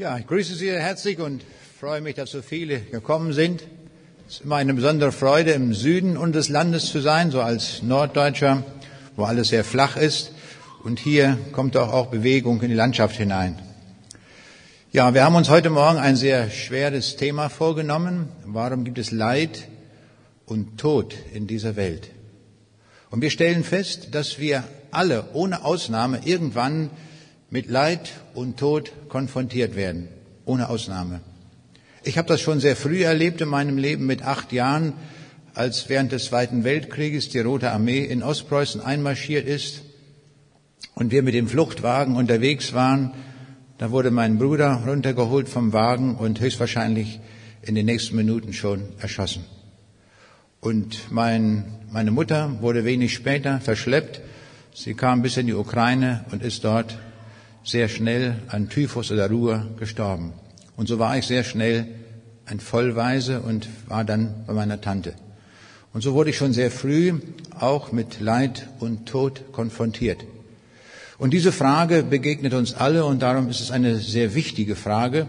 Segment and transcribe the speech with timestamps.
[0.00, 1.44] Ja, ich grüße Sie herzlich und
[1.78, 3.64] freue mich, dass so viele gekommen sind.
[4.26, 8.64] Es ist immer eine besondere Freude, im Süden unseres Landes zu sein, so als Norddeutscher,
[9.16, 10.32] wo alles sehr flach ist.
[10.84, 13.58] Und hier kommt doch auch Bewegung in die Landschaft hinein.
[14.90, 18.30] Ja, wir haben uns heute Morgen ein sehr schweres Thema vorgenommen.
[18.46, 19.68] Warum gibt es Leid
[20.46, 22.10] und Tod in dieser Welt?
[23.10, 26.88] Und wir stellen fest, dass wir alle ohne Ausnahme irgendwann
[27.50, 30.08] mit Leid und Tod konfrontiert werden,
[30.44, 31.20] ohne Ausnahme.
[32.04, 34.94] Ich habe das schon sehr früh erlebt in meinem Leben mit acht Jahren,
[35.54, 39.82] als während des Zweiten Weltkrieges die Rote Armee in Ostpreußen einmarschiert ist
[40.94, 43.10] und wir mit dem Fluchtwagen unterwegs waren.
[43.78, 47.20] Da wurde mein Bruder runtergeholt vom Wagen und höchstwahrscheinlich
[47.62, 49.44] in den nächsten Minuten schon erschossen.
[50.60, 54.20] Und mein, meine Mutter wurde wenig später verschleppt.
[54.72, 56.96] Sie kam bis in die Ukraine und ist dort
[57.64, 60.32] sehr schnell an Typhus oder Ruhr gestorben.
[60.76, 61.86] Und so war ich sehr schnell
[62.46, 65.14] ein Vollweise und war dann bei meiner Tante.
[65.92, 67.14] Und so wurde ich schon sehr früh
[67.58, 70.24] auch mit Leid und Tod konfrontiert.
[71.18, 75.26] Und diese Frage begegnet uns alle und darum ist es eine sehr wichtige Frage.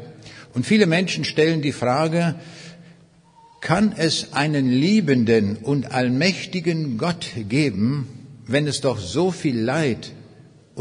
[0.54, 2.36] Und viele Menschen stellen die Frage,
[3.60, 8.08] kann es einen liebenden und allmächtigen Gott geben,
[8.48, 10.12] wenn es doch so viel Leid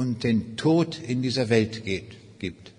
[0.00, 2.72] und den Tod in dieser Welt geht, gibt?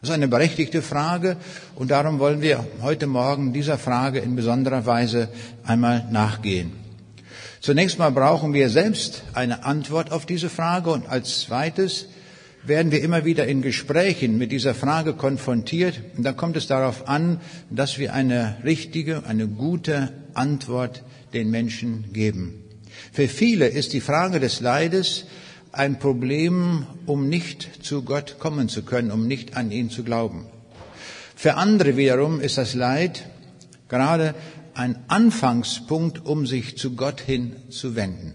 [0.00, 1.36] Das ist eine berechtigte Frage
[1.74, 5.28] und darum wollen wir heute Morgen dieser Frage in besonderer Weise
[5.64, 6.72] einmal nachgehen.
[7.60, 12.06] Zunächst mal brauchen wir selbst eine Antwort auf diese Frage und als zweites
[12.64, 17.06] werden wir immer wieder in Gesprächen mit dieser Frage konfrontiert und dann kommt es darauf
[17.06, 22.62] an, dass wir eine richtige, eine gute Antwort den Menschen geben.
[23.12, 25.26] Für viele ist die Frage des Leides
[25.76, 30.46] ein Problem, um nicht zu Gott kommen zu können, um nicht an ihn zu glauben.
[31.34, 33.26] Für andere wiederum ist das Leid
[33.88, 34.34] gerade
[34.74, 38.34] ein Anfangspunkt, um sich zu Gott hin zu wenden.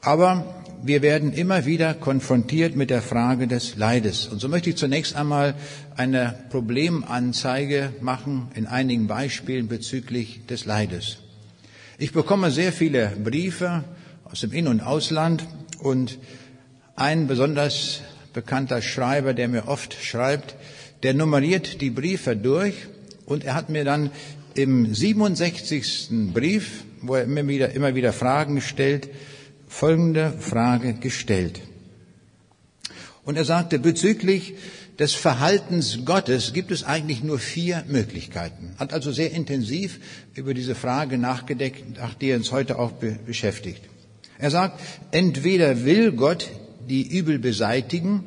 [0.00, 4.26] Aber wir werden immer wieder konfrontiert mit der Frage des Leides.
[4.26, 5.54] Und so möchte ich zunächst einmal
[5.96, 11.18] eine Problemanzeige machen in einigen Beispielen bezüglich des Leides.
[11.98, 13.82] Ich bekomme sehr viele Briefe
[14.24, 15.44] aus dem In- und Ausland
[15.80, 16.18] und
[16.96, 18.00] ein besonders
[18.32, 20.54] bekannter Schreiber, der mir oft schreibt,
[21.02, 22.74] der nummeriert die Briefe durch
[23.26, 24.10] und er hat mir dann
[24.54, 26.08] im 67.
[26.32, 29.08] Brief, wo er immer wieder, immer wieder Fragen stellt,
[29.68, 31.60] folgende Frage gestellt.
[33.24, 34.54] Und er sagte, bezüglich
[34.98, 38.74] des Verhaltens Gottes gibt es eigentlich nur vier Möglichkeiten.
[38.78, 40.00] Hat also sehr intensiv
[40.34, 43.82] über diese Frage nachgedacht, die uns heute auch beschäftigt.
[44.38, 46.48] Er sagt, entweder will Gott
[46.88, 48.24] die Übel beseitigen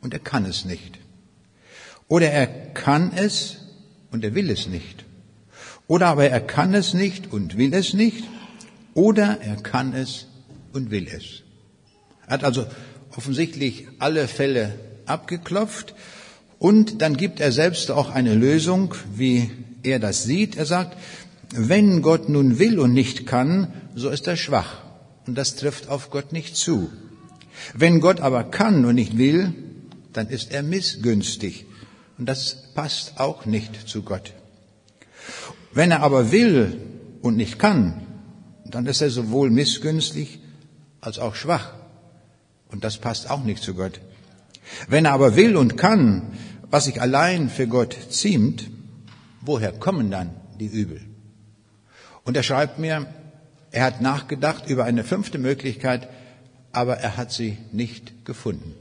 [0.00, 0.98] und er kann es nicht.
[2.08, 3.56] Oder er kann es
[4.10, 5.04] und er will es nicht.
[5.86, 8.24] Oder aber er kann es nicht und will es nicht.
[8.94, 10.26] Oder er kann es
[10.72, 11.42] und will es.
[12.26, 12.66] Er hat also
[13.16, 15.94] offensichtlich alle Fälle abgeklopft
[16.58, 19.50] und dann gibt er selbst auch eine Lösung, wie
[19.82, 20.56] er das sieht.
[20.56, 20.96] Er sagt,
[21.54, 24.83] wenn Gott nun will und nicht kann, so ist er schwach.
[25.26, 26.90] Und das trifft auf Gott nicht zu.
[27.72, 29.54] Wenn Gott aber kann und nicht will,
[30.12, 31.66] dann ist er missgünstig.
[32.18, 34.32] Und das passt auch nicht zu Gott.
[35.72, 36.78] Wenn er aber will
[37.22, 38.06] und nicht kann,
[38.64, 40.40] dann ist er sowohl missgünstig
[41.00, 41.74] als auch schwach.
[42.70, 44.00] Und das passt auch nicht zu Gott.
[44.88, 46.32] Wenn er aber will und kann,
[46.70, 48.70] was sich allein für Gott ziemt,
[49.40, 51.00] woher kommen dann die Übel?
[52.24, 53.06] Und er schreibt mir,
[53.74, 56.08] er hat nachgedacht über eine fünfte Möglichkeit,
[56.70, 58.72] aber er hat sie nicht gefunden.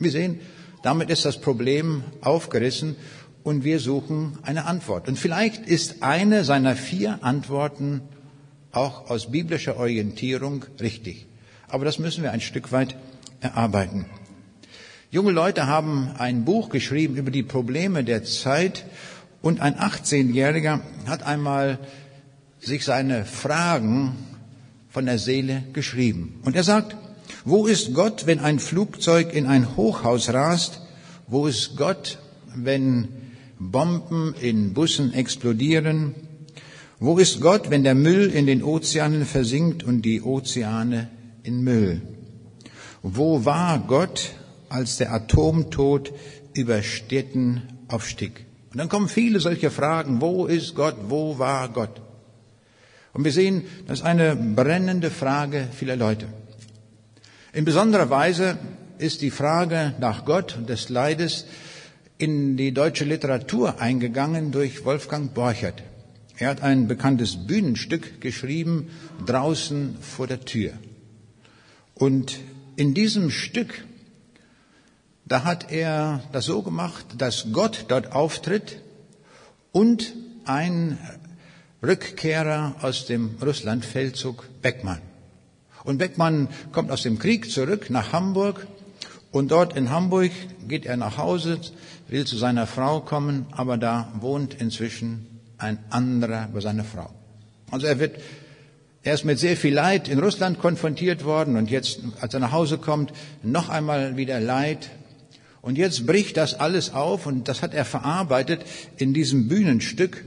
[0.00, 0.40] Wir sehen,
[0.82, 2.96] damit ist das Problem aufgerissen
[3.44, 5.06] und wir suchen eine Antwort.
[5.06, 8.00] Und vielleicht ist eine seiner vier Antworten
[8.72, 11.26] auch aus biblischer Orientierung richtig.
[11.68, 12.96] Aber das müssen wir ein Stück weit
[13.40, 14.06] erarbeiten.
[15.12, 18.86] Junge Leute haben ein Buch geschrieben über die Probleme der Zeit
[19.40, 21.78] und ein 18-Jähriger hat einmal
[22.58, 24.16] sich seine Fragen
[24.92, 26.40] von der Seele geschrieben.
[26.44, 26.96] Und er sagt,
[27.44, 30.80] wo ist Gott, wenn ein Flugzeug in ein Hochhaus rast?
[31.26, 32.18] Wo ist Gott,
[32.54, 33.08] wenn
[33.58, 36.14] Bomben in Bussen explodieren?
[37.00, 41.08] Wo ist Gott, wenn der Müll in den Ozeanen versinkt und die Ozeane
[41.42, 42.02] in Müll?
[43.02, 44.34] Wo war Gott,
[44.68, 46.12] als der Atomtod
[46.52, 48.44] über Städten aufstieg?
[48.70, 50.20] Und dann kommen viele solche Fragen.
[50.20, 50.96] Wo ist Gott?
[51.08, 52.00] Wo war Gott?
[53.12, 56.26] Und wir sehen, das ist eine brennende Frage vieler Leute.
[57.52, 58.56] In besonderer Weise
[58.98, 61.46] ist die Frage nach Gott und des Leides
[62.16, 65.82] in die deutsche Literatur eingegangen durch Wolfgang Borchert.
[66.38, 68.90] Er hat ein bekanntes Bühnenstück geschrieben,
[69.26, 70.72] draußen vor der Tür.
[71.94, 72.38] Und
[72.76, 73.84] in diesem Stück,
[75.26, 78.80] da hat er das so gemacht, dass Gott dort auftritt
[79.72, 80.98] und ein
[81.82, 85.00] Rückkehrer aus dem Russlandfeldzug Beckmann.
[85.84, 88.66] Und Beckmann kommt aus dem Krieg zurück nach Hamburg
[89.32, 90.30] und dort in Hamburg
[90.68, 91.60] geht er nach Hause,
[92.08, 95.26] will zu seiner Frau kommen, aber da wohnt inzwischen
[95.58, 97.10] ein anderer bei seiner Frau.
[97.70, 98.20] Also er wird
[99.04, 102.52] er ist mit sehr viel Leid in Russland konfrontiert worden und jetzt, als er nach
[102.52, 103.12] Hause kommt,
[103.42, 104.90] noch einmal wieder Leid.
[105.60, 108.60] Und jetzt bricht das alles auf und das hat er verarbeitet
[108.96, 110.24] in diesem Bühnenstück.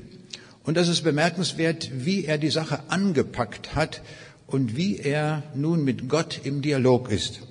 [0.65, 4.01] Und das ist bemerkenswert, wie er die Sache angepackt hat
[4.47, 7.41] und wie er nun mit Gott im Dialog ist.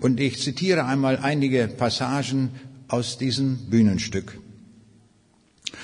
[0.00, 2.50] Und ich zitiere einmal einige Passagen
[2.86, 4.38] aus diesem Bühnenstück.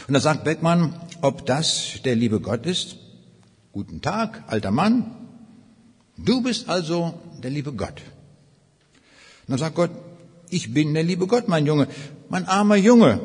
[0.07, 2.97] Und da sagt Beckmann, ob das der liebe Gott ist.
[3.73, 5.17] Guten Tag, alter Mann.
[6.17, 8.03] Du bist also der liebe Gott.
[9.47, 9.91] Und dann sagt Gott,
[10.51, 11.89] ich bin der liebe Gott, mein Junge,
[12.29, 13.21] mein armer Junge.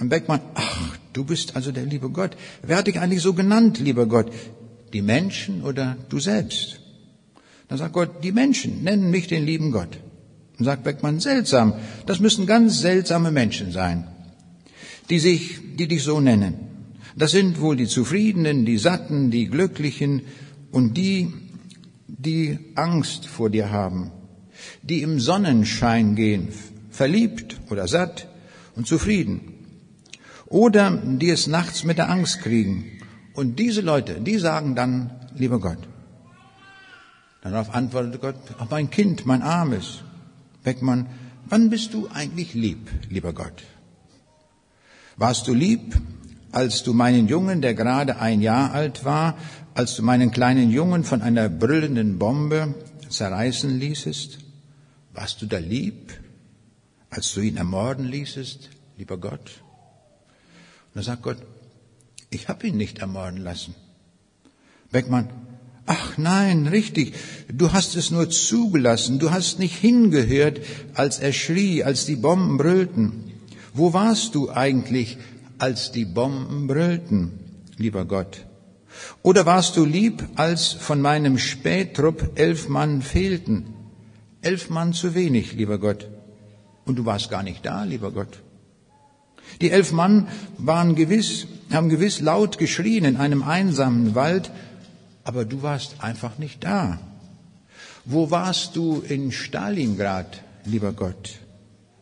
[0.00, 2.36] Und Beckmann, ach, du bist also der liebe Gott.
[2.62, 4.30] Wer hat dich eigentlich so genannt, lieber Gott?
[4.92, 6.80] Die Menschen oder du selbst?
[7.68, 9.98] Dann sagt Gott, die Menschen nennen mich den lieben Gott.
[10.58, 11.74] Und sagt Beckmann, seltsam,
[12.06, 14.06] das müssen ganz seltsame Menschen sein,
[15.10, 16.54] die sich, die dich so nennen.
[17.16, 20.22] Das sind wohl die Zufriedenen, die Satten, die Glücklichen
[20.70, 21.32] und die,
[22.06, 24.10] die Angst vor dir haben,
[24.82, 26.48] die im Sonnenschein gehen,
[26.90, 28.28] verliebt oder satt
[28.76, 29.53] und zufrieden.
[30.46, 32.84] Oder die es nachts mit der Angst kriegen.
[33.34, 35.78] Und diese Leute, die sagen dann, lieber Gott.
[37.42, 40.02] Darauf antwortete Gott, ach mein Kind, mein Armes,
[40.62, 41.08] Beckmann,
[41.46, 43.64] wann bist du eigentlich lieb, lieber Gott?
[45.16, 45.94] Warst du lieb,
[46.52, 49.36] als du meinen Jungen, der gerade ein Jahr alt war,
[49.74, 52.74] als du meinen kleinen Jungen von einer brüllenden Bombe
[53.08, 54.38] zerreißen ließest?
[55.12, 56.12] Warst du da lieb,
[57.10, 59.63] als du ihn ermorden ließest, lieber Gott?
[60.94, 61.38] Und da sagt Gott,
[62.30, 63.74] ich habe ihn nicht ermorden lassen.
[64.90, 65.28] Beckmann,
[65.86, 67.12] Ach nein, richtig,
[67.52, 70.60] du hast es nur zugelassen, du hast nicht hingehört,
[70.94, 73.32] als er schrie, als die Bomben brüllten.
[73.74, 75.18] Wo warst du eigentlich,
[75.58, 77.32] als die Bomben brüllten,
[77.76, 78.46] lieber Gott?
[79.22, 83.74] Oder warst du lieb, als von meinem Spähtrupp elf Mann fehlten?
[84.40, 86.08] Elf Mann zu wenig, lieber Gott.
[86.86, 88.40] Und du warst gar nicht da, lieber Gott.
[89.60, 90.28] Die elf Mann
[90.58, 94.50] waren gewiss, haben gewiss laut geschrien in einem einsamen Wald,
[95.24, 96.98] aber du warst einfach nicht da.
[98.04, 101.38] Wo warst du in Stalingrad, lieber Gott?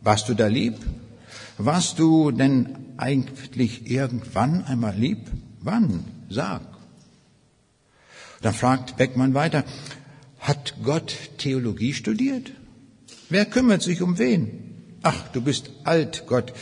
[0.00, 0.74] Warst du da lieb?
[1.58, 5.30] Warst du denn eigentlich irgendwann einmal lieb?
[5.60, 6.04] Wann?
[6.28, 6.62] Sag.
[8.40, 9.64] Dann fragt Beckmann weiter,
[10.40, 12.50] hat Gott Theologie studiert?
[13.30, 14.98] Wer kümmert sich um wen?
[15.02, 16.52] Ach, du bist alt, Gott,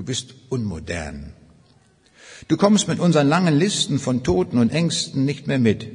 [0.00, 1.34] du bist unmodern.
[2.48, 5.88] Du kommst mit unseren langen Listen von Toten und Ängsten nicht mehr mit.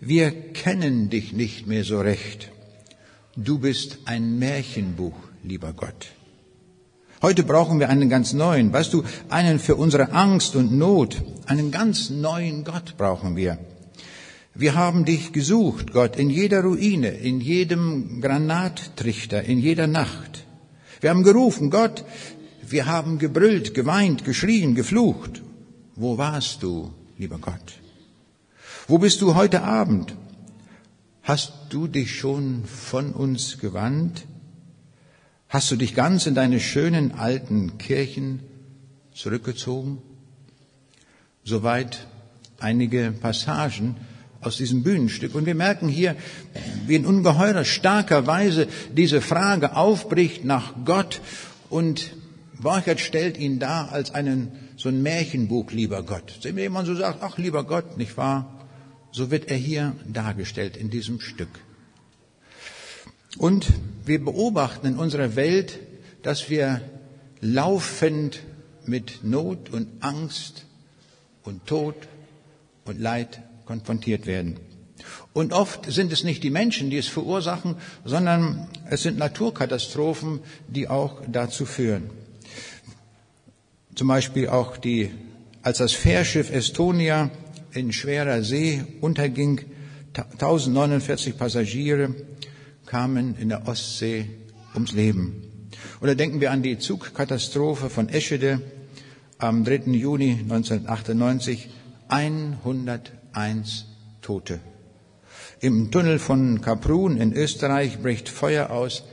[0.00, 2.50] Wir kennen dich nicht mehr so recht.
[3.36, 6.12] Du bist ein Märchenbuch, lieber Gott.
[7.20, 11.70] Heute brauchen wir einen ganz neuen, weißt du, einen für unsere Angst und Not, einen
[11.70, 13.58] ganz neuen Gott brauchen wir.
[14.54, 20.42] Wir haben dich gesucht, Gott, in jeder Ruine, in jedem Granattrichter, in jeder Nacht.
[21.02, 22.04] Wir haben gerufen, Gott,
[22.72, 25.42] wir haben gebrüllt, geweint, geschrien, geflucht.
[25.94, 27.74] Wo warst du, lieber Gott?
[28.88, 30.14] Wo bist du heute Abend?
[31.22, 34.24] Hast du dich schon von uns gewandt?
[35.48, 38.40] Hast du dich ganz in deine schönen alten Kirchen
[39.14, 39.98] zurückgezogen?
[41.44, 42.06] Soweit
[42.58, 43.96] einige Passagen
[44.40, 45.34] aus diesem Bühnenstück.
[45.34, 46.16] Und wir merken hier,
[46.86, 51.20] wie in ungeheurer starker Weise diese Frage aufbricht nach Gott
[51.68, 52.12] und
[52.62, 56.38] Borchert stellt ihn dar als einen, so ein Märchenbuch, lieber Gott.
[56.42, 58.60] Wenn jemand so sagt, ach, lieber Gott, nicht wahr?
[59.10, 61.50] So wird er hier dargestellt in diesem Stück.
[63.36, 63.66] Und
[64.04, 65.80] wir beobachten in unserer Welt,
[66.22, 66.80] dass wir
[67.40, 68.40] laufend
[68.84, 70.66] mit Not und Angst
[71.42, 71.96] und Tod
[72.84, 74.58] und Leid konfrontiert werden.
[75.32, 80.88] Und oft sind es nicht die Menschen, die es verursachen, sondern es sind Naturkatastrophen, die
[80.88, 82.21] auch dazu führen.
[83.94, 85.10] Zum Beispiel auch die,
[85.62, 87.30] als das Fährschiff Estonia
[87.72, 89.60] in schwerer See unterging,
[90.14, 92.14] 1049 Passagiere
[92.86, 94.26] kamen in der Ostsee
[94.74, 95.68] ums Leben.
[96.00, 98.60] Oder denken wir an die Zugkatastrophe von Eschede
[99.38, 99.92] am 3.
[99.92, 101.68] Juni 1998.
[102.12, 103.86] 101
[104.20, 104.60] Tote.
[105.60, 109.04] Im Tunnel von Kaprun in Österreich bricht Feuer aus.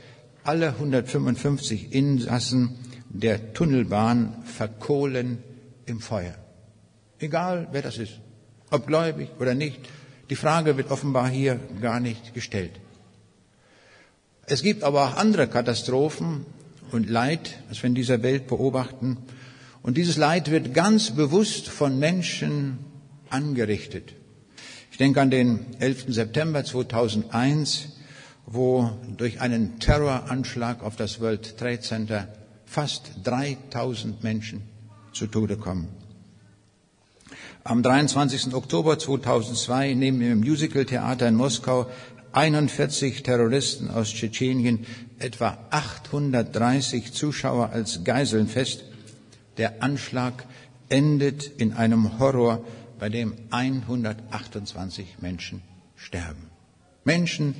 [0.44, 2.76] Alle 155 Insassen
[3.10, 5.38] der Tunnelbahn verkohlen
[5.86, 6.34] im Feuer.
[7.18, 8.20] Egal, wer das ist,
[8.70, 9.80] ob gläubig oder nicht,
[10.30, 12.72] die Frage wird offenbar hier gar nicht gestellt.
[14.46, 16.46] Es gibt aber auch andere Katastrophen
[16.92, 19.18] und Leid, das wir in dieser Welt beobachten.
[19.82, 22.78] Und dieses Leid wird ganz bewusst von Menschen
[23.28, 24.14] angerichtet.
[24.90, 26.06] Ich denke an den 11.
[26.08, 27.88] September 2001,
[28.46, 32.28] wo durch einen Terroranschlag auf das World Trade Center
[32.70, 34.62] fast 3000 Menschen
[35.12, 35.88] zu Tode kommen.
[37.64, 38.54] Am 23.
[38.54, 41.90] Oktober 2002 nehmen im Musical-Theater in Moskau
[42.32, 44.86] 41 Terroristen aus Tschetschenien
[45.18, 48.84] etwa 830 Zuschauer als Geiseln fest.
[49.56, 50.46] Der Anschlag
[50.88, 52.64] endet in einem Horror,
[53.00, 55.62] bei dem 128 Menschen
[55.96, 56.50] sterben.
[57.04, 57.56] Menschen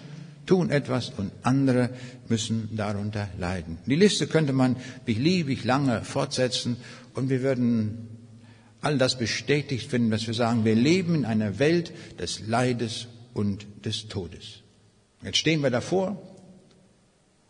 [0.50, 1.90] tun etwas und andere
[2.28, 3.78] müssen darunter leiden.
[3.86, 4.74] Die Liste könnte man
[5.06, 6.76] beliebig lange fortsetzen
[7.14, 8.08] und wir würden
[8.80, 13.64] all das bestätigt finden, dass wir sagen, wir leben in einer Welt des Leides und
[13.84, 14.62] des Todes.
[15.22, 16.20] Jetzt stehen wir davor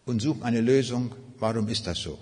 [0.05, 1.15] und suchen eine Lösung.
[1.39, 2.19] Warum ist das so?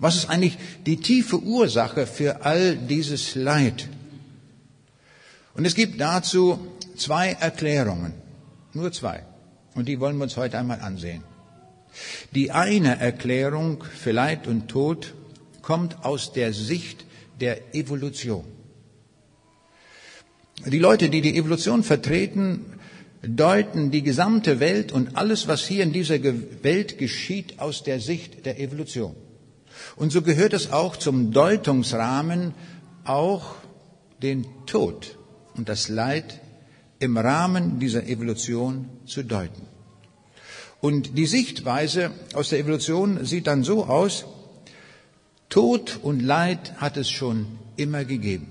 [0.00, 3.88] Was ist eigentlich die tiefe Ursache für all dieses Leid?
[5.54, 6.58] Und es gibt dazu
[6.96, 8.14] zwei Erklärungen,
[8.74, 9.27] nur zwei.
[9.78, 11.22] Und die wollen wir uns heute einmal ansehen.
[12.34, 15.14] Die eine Erklärung für Leid und Tod
[15.62, 17.04] kommt aus der Sicht
[17.40, 18.44] der Evolution.
[20.66, 22.66] Die Leute, die die Evolution vertreten,
[23.22, 26.18] deuten die gesamte Welt und alles, was hier in dieser
[26.64, 29.14] Welt geschieht, aus der Sicht der Evolution.
[29.94, 32.52] Und so gehört es auch zum Deutungsrahmen,
[33.04, 33.54] auch
[34.24, 35.16] den Tod
[35.54, 36.40] und das Leid
[36.98, 39.67] im Rahmen dieser Evolution zu deuten.
[40.80, 44.26] Und die Sichtweise aus der Evolution sieht dann so aus,
[45.48, 48.48] Tod und Leid hat es schon immer gegeben.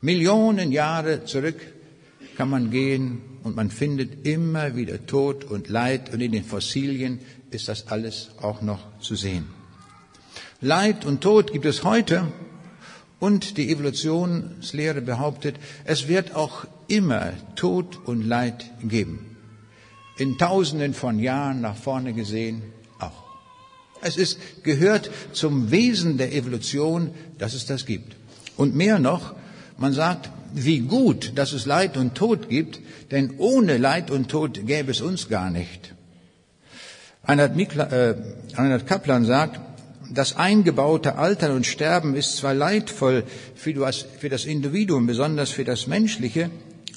[0.00, 1.60] Millionen Jahre zurück
[2.36, 7.20] kann man gehen und man findet immer wieder Tod und Leid und in den Fossilien
[7.50, 9.46] ist das alles auch noch zu sehen.
[10.60, 12.26] Leid und Tod gibt es heute
[13.20, 19.33] und die Evolutionslehre behauptet, es wird auch immer Tod und Leid geben.
[20.16, 22.62] In Tausenden von Jahren nach vorne gesehen
[23.00, 23.24] auch.
[24.00, 28.16] Es ist, gehört zum Wesen der Evolution, dass es das gibt.
[28.56, 29.34] Und mehr noch,
[29.76, 32.80] man sagt, wie gut, dass es Leid und Tod gibt,
[33.10, 35.94] denn ohne Leid und Tod gäbe es uns gar nicht.
[37.24, 37.56] Reinhard,
[37.92, 38.14] äh,
[38.86, 39.60] Kaplan sagt,
[40.12, 46.50] das eingebaute Altern und Sterben ist zwar leidvoll für das Individuum, besonders für das Menschliche,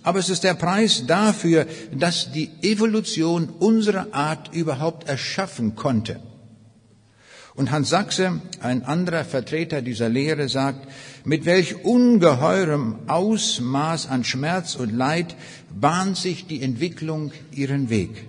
[0.03, 6.19] aber es ist der Preis dafür, dass die Evolution unsere Art überhaupt erschaffen konnte.
[7.55, 10.87] Und Hans Sachse, ein anderer Vertreter dieser Lehre, sagt,
[11.25, 15.35] mit welch ungeheurem Ausmaß an Schmerz und Leid
[15.73, 18.27] bahnt sich die Entwicklung ihren Weg.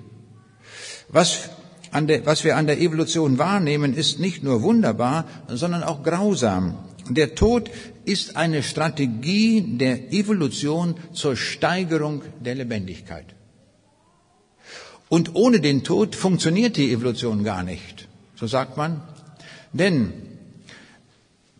[1.10, 1.50] Was
[1.94, 6.78] der, was wir an der Evolution wahrnehmen, ist nicht nur wunderbar, sondern auch grausam.
[7.10, 7.70] Der Tod
[8.04, 13.26] ist eine Strategie der Evolution zur Steigerung der Lebendigkeit.
[15.08, 19.02] Und ohne den Tod funktioniert die Evolution gar nicht, so sagt man.
[19.72, 20.12] Denn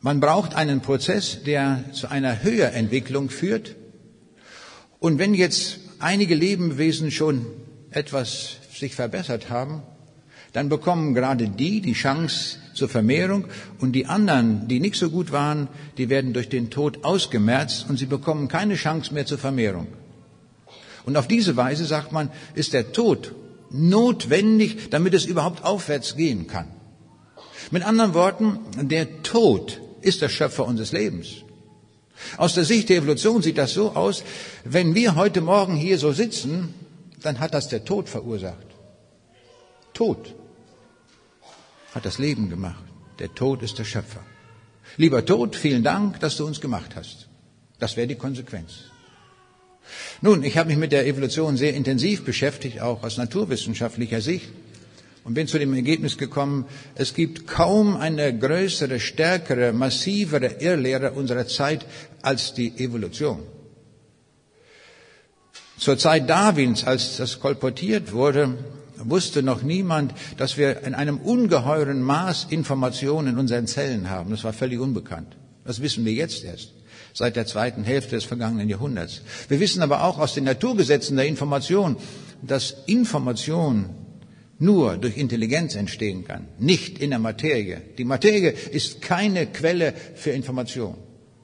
[0.01, 3.75] man braucht einen Prozess, der zu einer Höherentwicklung führt.
[5.01, 7.47] Und wenn jetzt einige Lebewesen schon
[7.91, 9.83] etwas sich verbessert haben,
[10.53, 13.45] dann bekommen gerade die die Chance zur Vermehrung
[13.81, 17.99] und die anderen, die nicht so gut waren, die werden durch den Tod ausgemerzt und
[17.99, 19.89] sie bekommen keine Chance mehr zur Vermehrung.
[21.05, 23.35] Und auf diese Weise, sagt man, ist der Tod
[23.71, 26.69] notwendig, damit es überhaupt aufwärts gehen kann.
[27.71, 31.29] Mit anderen Worten, der Tod ist der Schöpfer unseres Lebens.
[32.37, 34.25] Aus der Sicht der Evolution sieht das so aus,
[34.65, 36.75] wenn wir heute Morgen hier so sitzen,
[37.23, 38.67] dann hat das der Tod verursacht.
[39.93, 40.35] Tod
[41.95, 42.85] hat das Leben gemacht.
[43.19, 44.21] Der Tod ist der Schöpfer.
[44.97, 47.29] Lieber Tod, vielen Dank, dass du uns gemacht hast.
[47.79, 48.91] Das wäre die Konsequenz.
[50.21, 54.51] Nun, ich habe mich mit der Evolution sehr intensiv beschäftigt, auch aus naturwissenschaftlicher Sicht,
[55.25, 56.65] und bin zu dem Ergebnis gekommen,
[56.95, 61.85] es gibt kaum eine größere, stärkere, massivere Irrlehre unserer Zeit
[62.23, 63.43] als die Evolution.
[65.77, 68.57] Zur Zeit Darwins, als das kolportiert wurde,
[69.05, 74.31] wusste noch niemand, dass wir in einem ungeheuren Maß Informationen in unseren Zellen haben.
[74.31, 75.37] Das war völlig unbekannt.
[75.65, 76.73] Das wissen wir jetzt erst,
[77.13, 79.23] seit der zweiten Hälfte des vergangenen Jahrhunderts.
[79.49, 81.97] Wir wissen aber auch aus den Naturgesetzen der Information,
[82.43, 83.91] dass Information
[84.59, 87.81] nur durch Intelligenz entstehen kann, nicht in der Materie.
[87.97, 90.97] Die Materie ist keine Quelle für Information.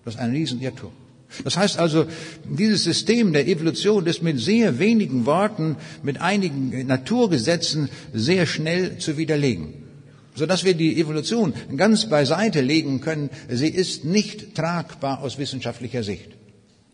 [0.05, 1.04] Das ist ein Riesenirrtum.
[1.43, 2.07] Das heißt also,
[2.49, 9.17] dieses System der Evolution ist mit sehr wenigen Worten, mit einigen Naturgesetzen sehr schnell zu
[9.17, 9.75] widerlegen.
[10.37, 13.31] Sodass wir die Evolution ganz beiseite legen können.
[13.49, 16.31] Sie ist nicht tragbar aus wissenschaftlicher Sicht.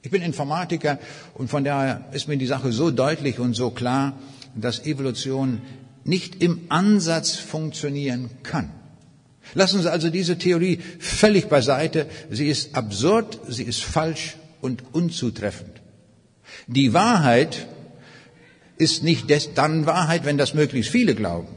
[0.03, 0.99] Ich bin Informatiker
[1.35, 4.19] und von daher ist mir die Sache so deutlich und so klar,
[4.55, 5.61] dass Evolution
[6.05, 8.71] nicht im Ansatz funktionieren kann.
[9.54, 12.07] Lassen Sie also diese Theorie völlig beiseite.
[12.30, 15.80] Sie ist absurd, sie ist falsch und unzutreffend.
[16.66, 17.66] Die Wahrheit
[18.76, 19.26] ist nicht
[19.57, 21.49] dann Wahrheit, wenn das möglichst viele glauben.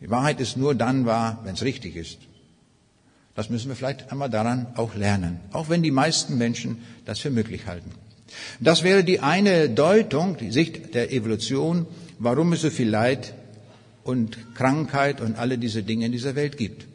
[0.00, 2.18] Die Wahrheit ist nur dann wahr, wenn es richtig ist.
[3.34, 7.30] Das müssen wir vielleicht einmal daran auch lernen, auch wenn die meisten Menschen das für
[7.30, 7.90] möglich halten.
[8.60, 11.86] Das wäre die eine Deutung, die Sicht der Evolution,
[12.18, 13.34] warum es so viel Leid
[14.04, 16.86] und Krankheit und alle diese Dinge in dieser Welt gibt.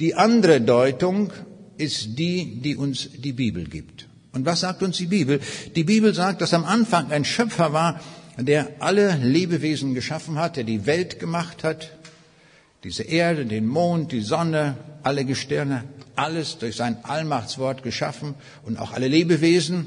[0.00, 1.32] Die andere Deutung
[1.78, 4.08] ist die, die uns die Bibel gibt.
[4.32, 5.40] Und was sagt uns die Bibel?
[5.76, 8.00] Die Bibel sagt, dass am Anfang ein Schöpfer war,
[8.38, 11.90] der alle Lebewesen geschaffen hat, der die Welt gemacht hat,
[12.82, 15.84] diese Erde, den Mond, die Sonne, alle Gestirne,
[16.16, 18.34] alles durch sein Allmachtswort geschaffen
[18.64, 19.86] und auch alle Lebewesen.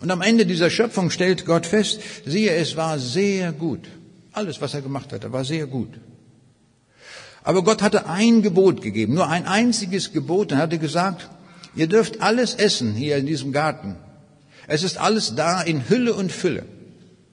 [0.00, 3.88] Und am Ende dieser Schöpfung stellt Gott fest, siehe, es war sehr gut.
[4.32, 6.00] Alles, was er gemacht hatte, war sehr gut.
[7.44, 11.28] Aber Gott hatte ein Gebot gegeben, nur ein einziges Gebot, und hatte gesagt,
[11.74, 13.96] ihr dürft alles essen hier in diesem Garten.
[14.68, 16.64] Es ist alles da in Hülle und Fülle.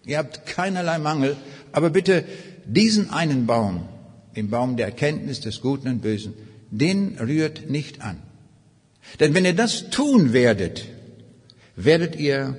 [0.06, 1.38] Ihr habt keinerlei Mangel,
[1.72, 2.25] aber bitte
[2.65, 3.88] diesen einen Baum,
[4.36, 6.34] den Baum der Erkenntnis des Guten und Bösen,
[6.72, 8.18] den rührt nicht an.
[9.20, 10.85] Denn wenn ihr das tun werdet,
[11.75, 12.57] werdet ihr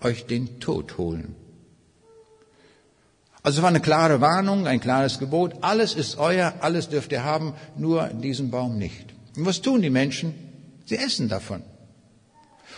[0.00, 1.34] euch den Tod holen.
[3.44, 5.56] Also es war eine klare Warnung, ein klares Gebot.
[5.60, 9.04] Alles ist euer, alles dürft ihr haben, nur diesen Baum nicht.
[9.36, 10.32] Und was tun die Menschen?
[10.86, 11.62] Sie essen davon.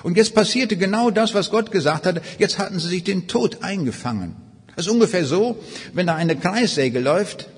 [0.02, 2.20] Und jetzt passierte genau das, was Gott gesagt hatte.
[2.40, 4.35] Jetzt hatten sie sich den Tod eingefangen.
[4.74, 5.57] Das ist ungefähr so,
[5.94, 7.48] wenn da eine Kreissäge läuft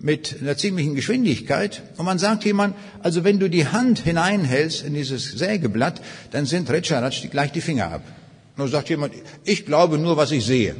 [0.00, 4.94] mit einer ziemlichen Geschwindigkeit und man sagt jemand, also wenn du die Hand hineinhältst in
[4.94, 8.02] dieses Sägeblatt, dann sind Retscheratsch gleich die Finger ab.
[8.56, 9.12] Nur sagt jemand,
[9.44, 10.74] ich glaube nur, was ich sehe.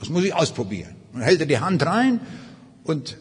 [0.00, 0.93] Das muss ich ausprobieren.
[1.14, 2.20] Und hält er die Hand rein
[2.82, 3.16] und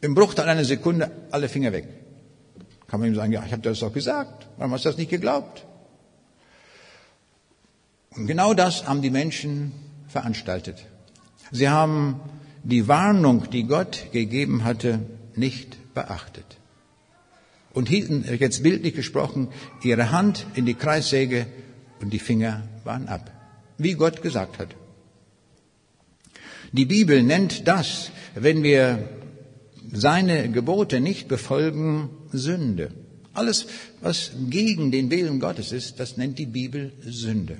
[0.00, 1.88] im Bruchteil einer Sekunde alle Finger weg.
[2.86, 4.48] Kann man ihm sagen, ja, ich habe das doch gesagt.
[4.56, 5.66] Warum hast du das nicht geglaubt?
[8.10, 9.72] Und genau das haben die Menschen
[10.08, 10.84] veranstaltet.
[11.50, 12.20] Sie haben
[12.62, 15.00] die Warnung, die Gott gegeben hatte,
[15.34, 16.58] nicht beachtet.
[17.72, 19.48] Und hielten, jetzt bildlich gesprochen,
[19.82, 21.46] ihre Hand in die Kreissäge
[22.00, 23.30] und die Finger waren ab.
[23.78, 24.68] Wie Gott gesagt hat.
[26.72, 29.08] Die Bibel nennt das, wenn wir
[29.92, 32.90] seine Gebote nicht befolgen, Sünde.
[33.34, 33.66] Alles,
[34.00, 37.58] was gegen den Willen Gottes ist, das nennt die Bibel Sünde.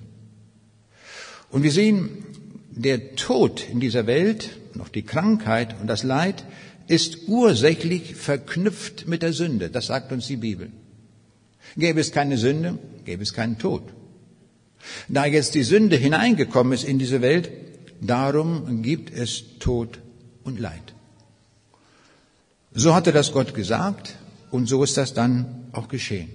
[1.51, 2.25] Und wir sehen,
[2.70, 6.44] der Tod in dieser Welt, noch die Krankheit und das Leid,
[6.88, 9.68] ist ursächlich verknüpft mit der Sünde.
[9.68, 10.70] Das sagt uns die Bibel.
[11.77, 13.83] Gäbe es keine Sünde, gäbe es keinen Tod.
[15.09, 17.51] Da jetzt die Sünde hineingekommen ist in diese Welt,
[18.05, 20.01] Darum gibt es Tod
[20.43, 20.93] und Leid.
[22.73, 24.17] So hatte das Gott gesagt
[24.51, 26.29] und so ist das dann auch geschehen.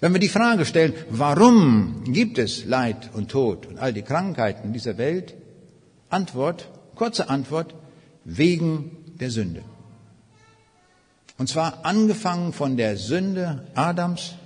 [0.00, 4.72] Wenn wir die Frage stellen, warum gibt es Leid und Tod und all die Krankheiten
[4.72, 5.34] dieser Welt?
[6.08, 7.74] Antwort, kurze Antwort,
[8.24, 9.62] wegen der Sünde.
[11.36, 14.36] Und zwar angefangen von der Sünde Adams,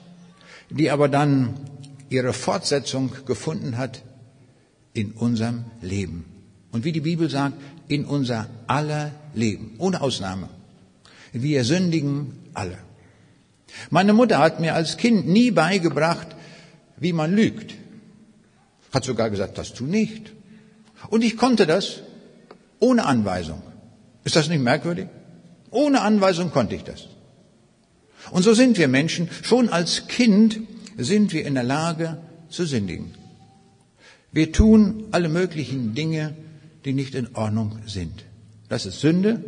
[0.70, 1.54] die aber dann
[2.08, 4.02] ihre Fortsetzung gefunden hat
[4.94, 6.29] in unserem Leben.
[6.72, 7.54] Und wie die Bibel sagt,
[7.88, 10.48] in unser aller Leben, ohne Ausnahme.
[11.32, 12.78] Wir sündigen alle.
[13.90, 16.28] Meine Mutter hat mir als Kind nie beigebracht,
[16.96, 17.74] wie man lügt.
[18.92, 20.32] Hat sogar gesagt, das tu nicht.
[21.08, 22.02] Und ich konnte das
[22.78, 23.62] ohne Anweisung.
[24.24, 25.06] Ist das nicht merkwürdig?
[25.70, 27.06] Ohne Anweisung konnte ich das.
[28.30, 29.28] Und so sind wir Menschen.
[29.42, 30.60] Schon als Kind
[30.96, 33.14] sind wir in der Lage zu sündigen.
[34.32, 36.34] Wir tun alle möglichen Dinge,
[36.84, 38.24] die nicht in Ordnung sind.
[38.68, 39.44] Das ist Sünde.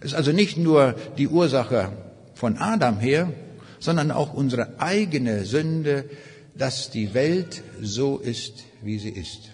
[0.00, 1.92] Ist also nicht nur die Ursache
[2.34, 3.32] von Adam her,
[3.80, 6.08] sondern auch unsere eigene Sünde,
[6.56, 9.50] dass die Welt so ist, wie sie ist.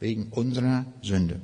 [0.00, 1.40] Wegen unserer Sünde.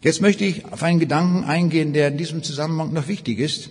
[0.00, 3.70] Jetzt möchte ich auf einen Gedanken eingehen, der in diesem Zusammenhang noch wichtig ist.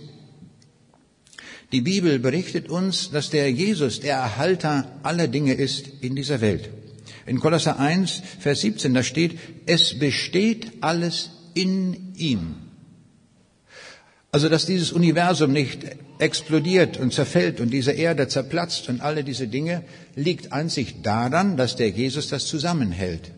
[1.72, 6.70] Die Bibel berichtet uns, dass der Jesus der Erhalter aller Dinge ist in dieser Welt.
[7.26, 12.54] In Kolosser 1, Vers 17, da steht, es besteht alles in ihm.
[14.30, 15.80] Also, dass dieses Universum nicht
[16.18, 19.82] explodiert und zerfällt und diese Erde zerplatzt und alle diese Dinge,
[20.14, 23.32] liegt einzig daran, dass der Jesus das zusammenhält.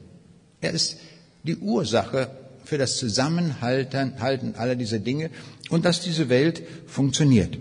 [0.61, 0.99] Er ist
[1.45, 2.31] die Ursache
[2.65, 5.31] für das Zusammenhalten halten aller dieser Dinge
[5.71, 7.57] und dass diese Welt funktioniert.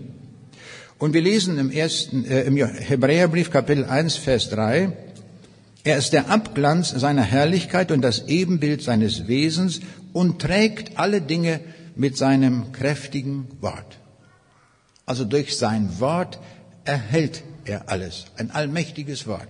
[0.98, 4.92] Und wir lesen im ersten, äh, im Hebräerbrief Kapitel 1, Vers 3,
[5.84, 9.80] er ist der Abglanz seiner Herrlichkeit und das Ebenbild seines Wesens
[10.12, 11.60] und trägt alle Dinge
[11.94, 13.98] mit seinem kräftigen Wort.
[15.06, 16.38] Also durch sein Wort
[16.84, 19.48] erhält er alles, ein allmächtiges Wort.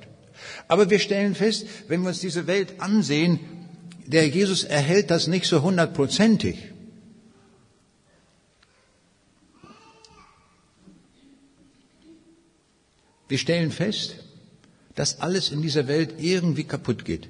[0.68, 3.40] Aber wir stellen fest, wenn wir uns diese Welt ansehen,
[4.06, 6.56] der Jesus erhält das nicht so hundertprozentig.
[13.28, 14.16] Wir stellen fest,
[14.98, 17.28] dass alles in dieser Welt irgendwie kaputt geht.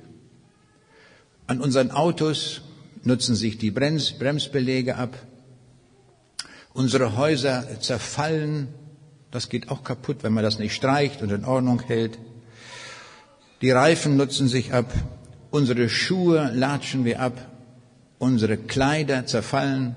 [1.47, 2.63] An unseren Autos
[3.05, 5.15] nutzen sich die Brems Bremsbeläge ab.
[6.73, 8.69] Unsere Häuser zerfallen.
[9.31, 12.19] Das geht auch kaputt, wenn man das nicht streicht und in Ordnung hält.
[13.61, 14.91] Die Reifen nutzen sich ab.
[15.51, 17.37] Unsere Schuhe latschen wir ab.
[18.19, 19.95] Unsere Kleider zerfallen.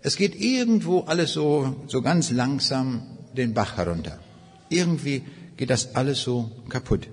[0.00, 3.02] Es geht irgendwo alles so, so ganz langsam
[3.36, 4.18] den Bach herunter.
[4.70, 5.24] Irgendwie
[5.56, 7.08] geht das alles so kaputt.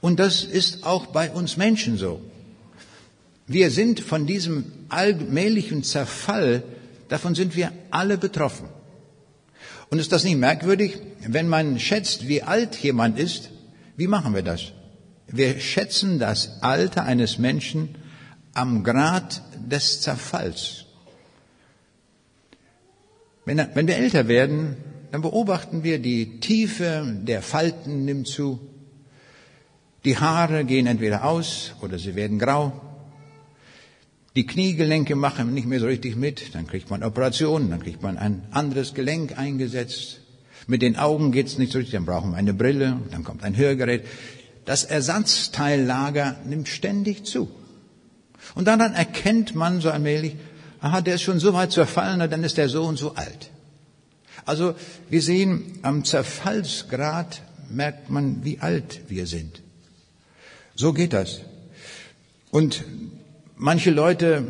[0.00, 2.20] Und das ist auch bei uns Menschen so.
[3.46, 6.62] Wir sind von diesem allmählichen Zerfall,
[7.08, 8.68] davon sind wir alle betroffen.
[9.90, 13.50] Und ist das nicht merkwürdig, wenn man schätzt, wie alt jemand ist?
[13.96, 14.72] Wie machen wir das?
[15.26, 17.96] Wir schätzen das Alter eines Menschen
[18.54, 20.86] am Grad des Zerfalls.
[23.44, 24.76] Wenn, wenn wir älter werden,
[25.12, 28.60] dann beobachten wir, die Tiefe der Falten nimmt zu.
[30.04, 32.72] Die Haare gehen entweder aus oder sie werden grau.
[34.36, 36.54] Die Kniegelenke machen nicht mehr so richtig mit.
[36.54, 40.20] Dann kriegt man Operationen, dann kriegt man ein anderes Gelenk eingesetzt.
[40.66, 43.56] Mit den Augen geht's nicht so richtig, dann brauchen wir eine Brille, dann kommt ein
[43.56, 44.04] Hörgerät.
[44.64, 47.50] Das Ersatzteillager nimmt ständig zu.
[48.54, 50.36] Und daran erkennt man so allmählich,
[50.80, 53.50] aha, der ist schon so weit zerfallen, dann ist der so und so alt.
[54.44, 54.74] Also
[55.08, 59.62] wir sehen, am Zerfallsgrad merkt man, wie alt wir sind.
[60.74, 61.40] So geht das.
[62.50, 62.84] Und
[63.56, 64.46] manche Leute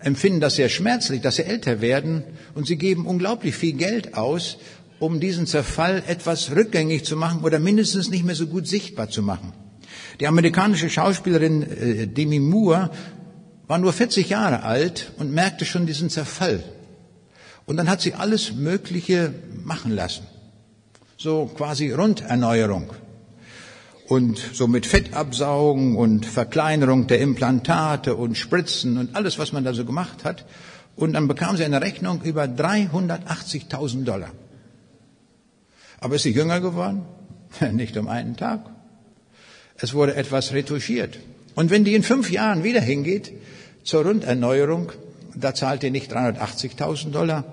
[0.00, 4.58] empfinden das sehr schmerzlich, dass sie älter werden und sie geben unglaublich viel Geld aus,
[4.98, 9.22] um diesen Zerfall etwas rückgängig zu machen oder mindestens nicht mehr so gut sichtbar zu
[9.22, 9.52] machen.
[10.20, 12.90] Die amerikanische Schauspielerin äh, Demi Moore
[13.66, 16.62] war nur 40 Jahre alt und merkte schon diesen Zerfall
[17.66, 20.26] und dann hat sie alles Mögliche machen lassen.
[21.16, 22.90] So quasi Runderneuerung.
[24.08, 29.72] Und so mit Fettabsaugen und Verkleinerung der Implantate und Spritzen und alles, was man da
[29.72, 30.44] so gemacht hat.
[30.96, 34.30] Und dann bekam sie eine Rechnung über 380.000 Dollar.
[36.00, 37.02] Aber ist sie jünger geworden?
[37.72, 38.68] Nicht um einen Tag.
[39.76, 41.18] Es wurde etwas retuschiert.
[41.54, 43.32] Und wenn die in fünf Jahren wieder hingeht
[43.84, 44.92] zur Runderneuerung,
[45.34, 47.44] da zahlt ihr nicht 380.000 Dollar,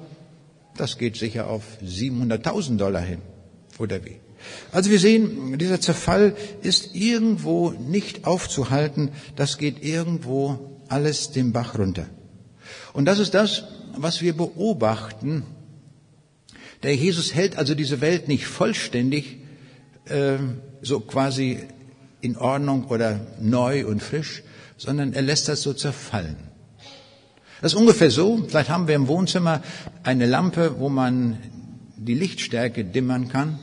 [0.78, 3.22] das geht sicher auf 700.000 Dollar hin.
[3.78, 4.18] Oder wie?
[4.72, 11.78] Also wir sehen, dieser Zerfall ist irgendwo nicht aufzuhalten, das geht irgendwo alles den Bach
[11.78, 12.06] runter.
[12.94, 13.66] Und das ist das,
[13.98, 15.44] was wir beobachten.
[16.84, 19.40] Der Jesus hält also diese Welt nicht vollständig
[20.06, 20.38] äh,
[20.82, 21.60] so quasi
[22.22, 24.44] in Ordnung oder neu und frisch,
[24.78, 26.49] sondern er lässt das so zerfallen.
[27.62, 29.62] Das ist ungefähr so, vielleicht haben wir im Wohnzimmer
[30.04, 31.38] eine Lampe, wo man
[31.98, 33.60] die Lichtstärke dimmern kann.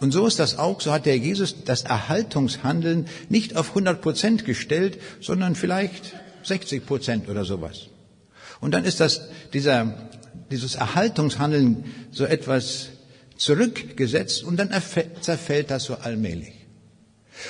[0.00, 4.44] Und so ist das auch, so hat der Jesus das Erhaltungshandeln nicht auf 100 Prozent
[4.44, 7.88] gestellt, sondern vielleicht 60 Prozent oder sowas.
[8.60, 10.08] Und dann ist das, dieser,
[10.50, 12.90] dieses Erhaltungshandeln so etwas
[13.36, 14.70] zurückgesetzt und dann
[15.20, 16.52] zerfällt das so allmählich.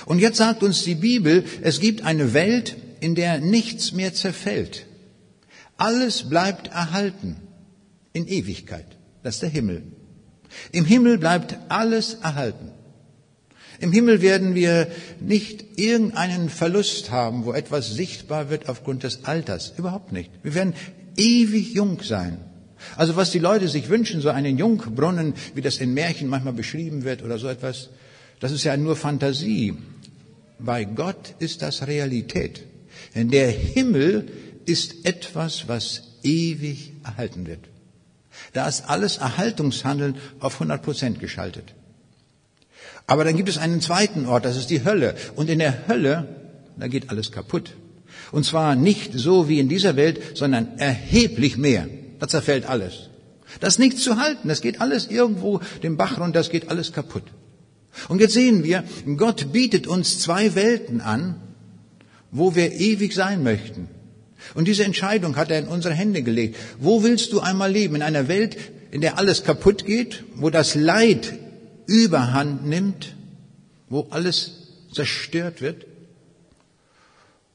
[0.05, 4.85] Und jetzt sagt uns die Bibel, es gibt eine Welt, in der nichts mehr zerfällt.
[5.79, 7.37] Alles bleibt erhalten
[8.13, 8.85] in Ewigkeit.
[9.23, 9.85] Das ist der Himmel.
[10.73, 12.73] Im Himmel bleibt alles erhalten.
[13.81, 14.89] Im Himmel werden wir
[15.21, 19.73] nicht irgendeinen Verlust haben, wo etwas sichtbar wird aufgrund des Alters.
[19.79, 20.31] Überhaupt nicht.
[20.43, 20.75] Wir werden
[21.17, 22.39] ewig jung sein.
[22.97, 27.05] Also was die Leute sich wünschen, so einen Jungbrunnen, wie das in Märchen manchmal beschrieben
[27.05, 27.91] wird oder so etwas,
[28.41, 29.75] das ist ja nur Fantasie.
[30.59, 32.65] Bei Gott ist das Realität.
[33.15, 34.29] Denn der Himmel
[34.69, 37.61] ist etwas, was ewig erhalten wird.
[38.53, 41.75] Da ist alles Erhaltungshandeln auf 100 Prozent geschaltet.
[43.07, 45.15] Aber dann gibt es einen zweiten Ort, das ist die Hölle.
[45.35, 46.29] Und in der Hölle,
[46.77, 47.75] da geht alles kaputt.
[48.31, 51.89] Und zwar nicht so wie in dieser Welt, sondern erheblich mehr.
[52.19, 53.09] Da zerfällt alles.
[53.61, 54.49] Das ist nichts zu halten.
[54.49, 57.25] Das geht alles irgendwo den Bach runter, das geht alles kaputt.
[58.09, 58.85] Und jetzt sehen wir,
[59.17, 61.37] Gott bietet uns zwei Welten an,
[62.31, 63.89] wo wir ewig sein möchten.
[64.55, 66.57] Und diese Entscheidung hat er in unsere Hände gelegt.
[66.79, 67.97] Wo willst du einmal leben?
[67.97, 68.57] In einer Welt,
[68.91, 71.35] in der alles kaputt geht, wo das Leid
[71.87, 73.15] überhand nimmt,
[73.89, 74.53] wo alles
[74.93, 75.87] zerstört wird,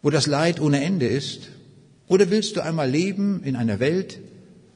[0.02, 1.50] wo das Leid ohne Ende ist?
[2.08, 4.20] Oder willst du einmal leben in einer Welt,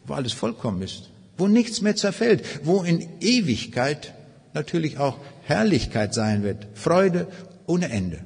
[0.06, 4.14] wo alles vollkommen ist, wo nichts mehr zerfällt, wo in Ewigkeit
[4.54, 7.28] natürlich auch Herrlichkeit sein wird, Freude
[7.66, 8.22] ohne Ende?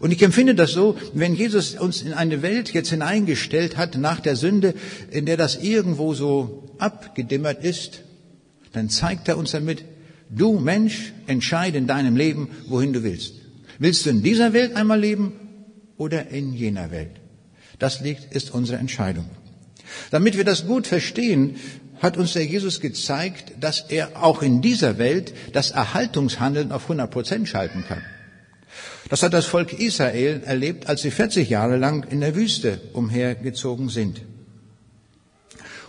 [0.00, 4.20] Und ich empfinde das so, wenn Jesus uns in eine Welt jetzt hineingestellt hat nach
[4.20, 4.74] der Sünde,
[5.10, 8.02] in der das irgendwo so abgedimmert ist,
[8.72, 9.84] dann zeigt er uns damit,
[10.28, 13.34] du Mensch, entscheide in deinem Leben, wohin du willst.
[13.78, 15.32] Willst du in dieser Welt einmal leben
[15.96, 17.12] oder in jener Welt?
[17.78, 19.26] Das liegt, ist unsere Entscheidung.
[20.10, 21.56] Damit wir das gut verstehen,
[22.00, 27.10] hat uns der Jesus gezeigt, dass er auch in dieser Welt das Erhaltungshandeln auf 100
[27.10, 28.02] Prozent schalten kann.
[29.08, 33.88] Das hat das Volk Israel erlebt, als sie 40 Jahre lang in der Wüste umhergezogen
[33.88, 34.20] sind.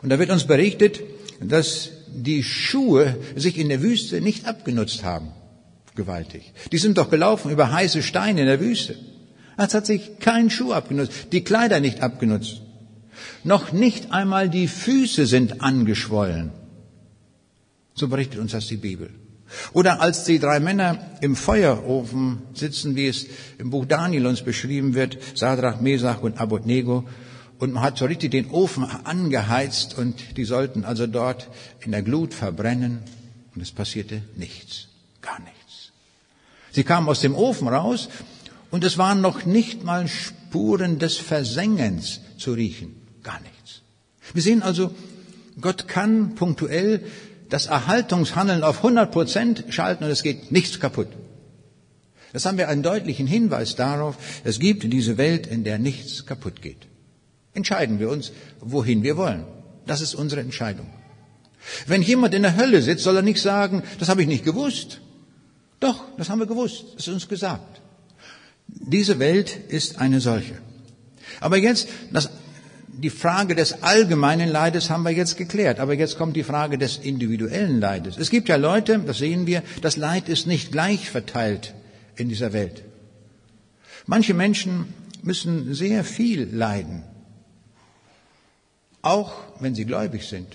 [0.02, 1.02] Und da wird uns berichtet,
[1.42, 5.32] dass die Schuhe sich in der Wüste nicht abgenutzt haben.
[5.96, 6.54] Gewaltig.
[6.72, 8.96] Die sind doch gelaufen über heiße Steine in der Wüste.
[9.58, 12.62] Es hat sich kein Schuh abgenutzt, die Kleider nicht abgenutzt.
[13.44, 16.52] Noch nicht einmal die Füße sind angeschwollen.
[17.96, 19.10] So berichtet uns das die Bibel.
[19.74, 24.94] Oder als die drei Männer im Feuerofen sitzen, wie es im Buch Daniel uns beschrieben
[24.94, 27.06] wird, Sadrach, Mesach und Abednego,
[27.60, 32.04] und man hat so richtig den Ofen angeheizt und die sollten also dort in der
[32.04, 33.00] Glut verbrennen
[33.56, 34.90] und es passierte nichts,
[35.22, 35.92] gar nichts.
[36.72, 38.10] Sie kamen aus dem Ofen raus
[38.70, 43.82] und es waren noch nicht mal Spuren des Versengens zu riechen, gar nichts.
[44.34, 44.94] Wir sehen also,
[45.60, 47.04] Gott kann punktuell
[47.50, 51.08] das Erhaltungshandeln auf 100 Prozent schalten und es geht nichts kaputt.
[52.34, 56.62] Das haben wir einen deutlichen Hinweis darauf, es gibt diese Welt, in der nichts kaputt
[56.62, 56.88] geht.
[57.54, 59.46] Entscheiden wir uns, wohin wir wollen.
[59.86, 60.88] Das ist unsere Entscheidung.
[61.86, 65.02] Wenn jemand in der Hölle sitzt, soll er nicht sagen, das habe ich nicht gewusst.
[65.80, 67.82] Doch, das haben wir gewusst, das ist uns gesagt.
[68.68, 70.58] Diese Welt ist eine solche.
[71.40, 72.30] Aber jetzt, das
[72.98, 76.98] die Frage des allgemeinen Leides haben wir jetzt geklärt, aber jetzt kommt die Frage des
[76.98, 78.18] individuellen Leides.
[78.18, 81.76] Es gibt ja Leute, das sehen wir, das Leid ist nicht gleich verteilt
[82.16, 82.84] in dieser Welt.
[84.08, 87.04] Manche Menschen müssen sehr viel leiden,
[89.04, 90.48] auch wenn sie gläubig sind.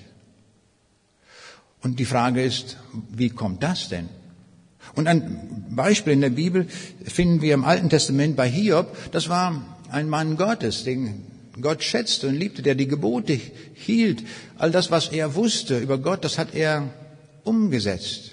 [1.80, 2.76] Und die Frage ist,
[3.10, 4.08] wie kommt das denn?
[4.94, 6.66] Und ein Beispiel in der Bibel
[7.04, 8.96] finden wir im Alten Testament bei Hiob.
[9.12, 13.38] Das war ein Mann Gottes, den Gott schätzte und liebte, der die Gebote
[13.74, 14.24] hielt,
[14.56, 16.88] all das, was er wusste über Gott, das hat er
[17.44, 18.32] umgesetzt.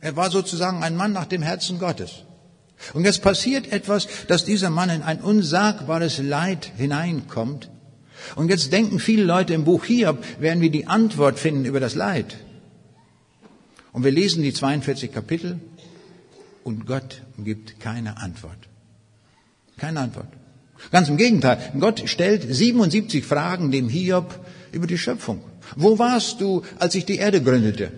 [0.00, 2.24] Er war sozusagen ein Mann nach dem Herzen Gottes.
[2.94, 7.70] Und jetzt passiert etwas, dass dieser Mann in ein unsagbares Leid hineinkommt.
[8.36, 11.94] Und jetzt denken viele Leute im Buch Hiob, werden wir die Antwort finden über das
[11.94, 12.38] Leid.
[13.92, 15.60] Und wir lesen die 42 Kapitel
[16.64, 18.58] und Gott gibt keine Antwort.
[19.76, 20.28] Keine Antwort.
[20.90, 21.58] Ganz im Gegenteil.
[21.78, 24.38] Gott stellt 77 Fragen dem Hiob
[24.72, 25.42] über die Schöpfung.
[25.76, 27.92] Wo warst du, als ich die Erde gründete?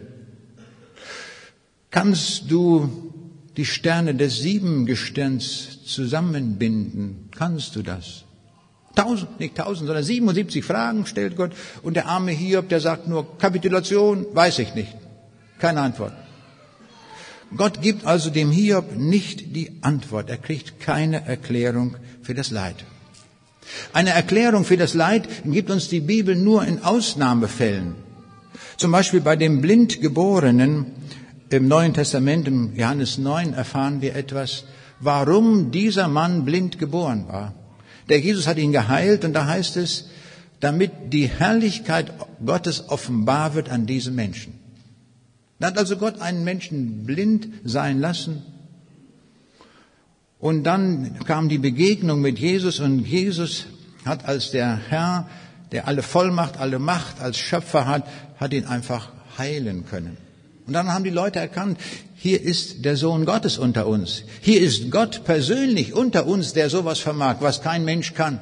[1.91, 2.91] Kannst du
[3.57, 7.29] die Sterne des Siebengestirns zusammenbinden?
[7.37, 8.25] Kannst du das?
[8.95, 13.39] Tausend, nicht tausend, sondern 77 Fragen stellt Gott und der arme Hiob, der sagt nur
[13.39, 14.95] Kapitulation, weiß ich nicht.
[15.59, 16.13] Keine Antwort.
[17.57, 20.31] Gott gibt also dem Hiob nicht die Antwort.
[20.31, 22.77] Er kriegt keine Erklärung für das Leid.
[23.93, 27.95] Eine Erklärung für das Leid gibt uns die Bibel nur in Ausnahmefällen.
[28.77, 30.87] Zum Beispiel bei dem Blindgeborenen
[31.51, 34.65] im Neuen Testament, im Johannes 9, erfahren wir etwas,
[35.01, 37.55] warum dieser Mann blind geboren war.
[38.09, 40.07] Der Jesus hat ihn geheilt und da heißt es,
[40.61, 42.13] damit die Herrlichkeit
[42.45, 44.59] Gottes offenbar wird an diesem Menschen.
[45.59, 48.43] Da hat also Gott einen Menschen blind sein lassen.
[50.43, 53.67] Und dann kam die Begegnung mit Jesus und Jesus
[54.05, 55.29] hat als der Herr,
[55.71, 58.09] der alle Vollmacht, alle Macht als Schöpfer hat,
[58.41, 60.17] hat ihn einfach heilen können.
[60.67, 61.79] Und dann haben die Leute erkannt,
[62.17, 64.25] hier ist der Sohn Gottes unter uns.
[64.41, 68.41] Hier ist Gott persönlich unter uns, der sowas vermag, was kein Mensch kann.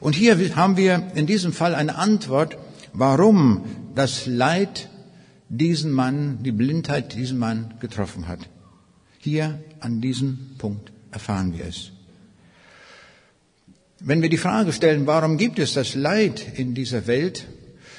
[0.00, 2.58] Und hier haben wir in diesem Fall eine Antwort,
[2.92, 4.90] warum das Leid
[5.48, 8.40] diesen Mann, die Blindheit diesen Mann getroffen hat.
[9.26, 11.90] Hier an diesem Punkt erfahren wir es.
[13.98, 17.44] Wenn wir die Frage stellen, warum gibt es das Leid in dieser Welt,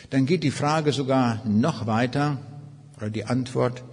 [0.10, 2.38] dann geht die Frage sogar noch weiter,
[2.96, 3.84] oder die Antwort,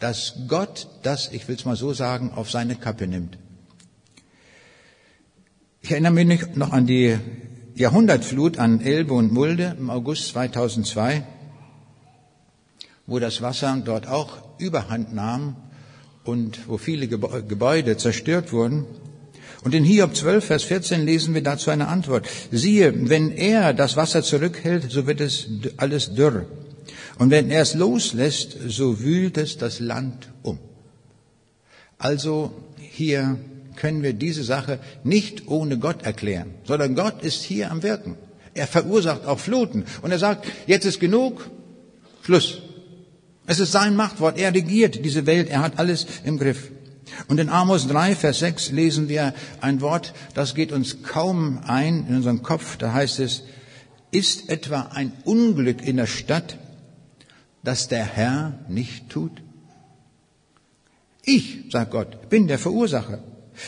[0.00, 3.38] dass Gott das, ich will es mal so sagen, auf seine Kappe nimmt.
[5.80, 7.16] Ich erinnere mich noch an die
[7.74, 11.26] Jahrhundertflut an Elbe und Mulde im August 2002,
[13.06, 15.56] wo das Wasser dort auch überhand nahm
[16.26, 18.84] und wo viele Gebäude zerstört wurden.
[19.62, 22.28] Und in Hiob 12, Vers 14 lesen wir dazu eine Antwort.
[22.52, 26.46] Siehe, wenn er das Wasser zurückhält, so wird es alles dürr.
[27.18, 30.58] Und wenn er es loslässt, so wühlt es das Land um.
[31.98, 33.38] Also hier
[33.76, 38.16] können wir diese Sache nicht ohne Gott erklären, sondern Gott ist hier am Wirken.
[38.54, 41.50] Er verursacht auch Fluten und er sagt, jetzt ist genug,
[42.22, 42.62] Schluss.
[43.46, 46.70] Es ist sein Machtwort, er regiert diese Welt, er hat alles im Griff.
[47.28, 52.06] Und in Amos 3, Vers 6 lesen wir ein Wort, das geht uns kaum ein
[52.08, 52.76] in unseren Kopf.
[52.76, 53.44] Da heißt es,
[54.10, 56.58] ist etwa ein Unglück in der Stadt,
[57.62, 59.42] das der Herr nicht tut?
[61.24, 63.22] Ich, sagt Gott, bin der Verursacher.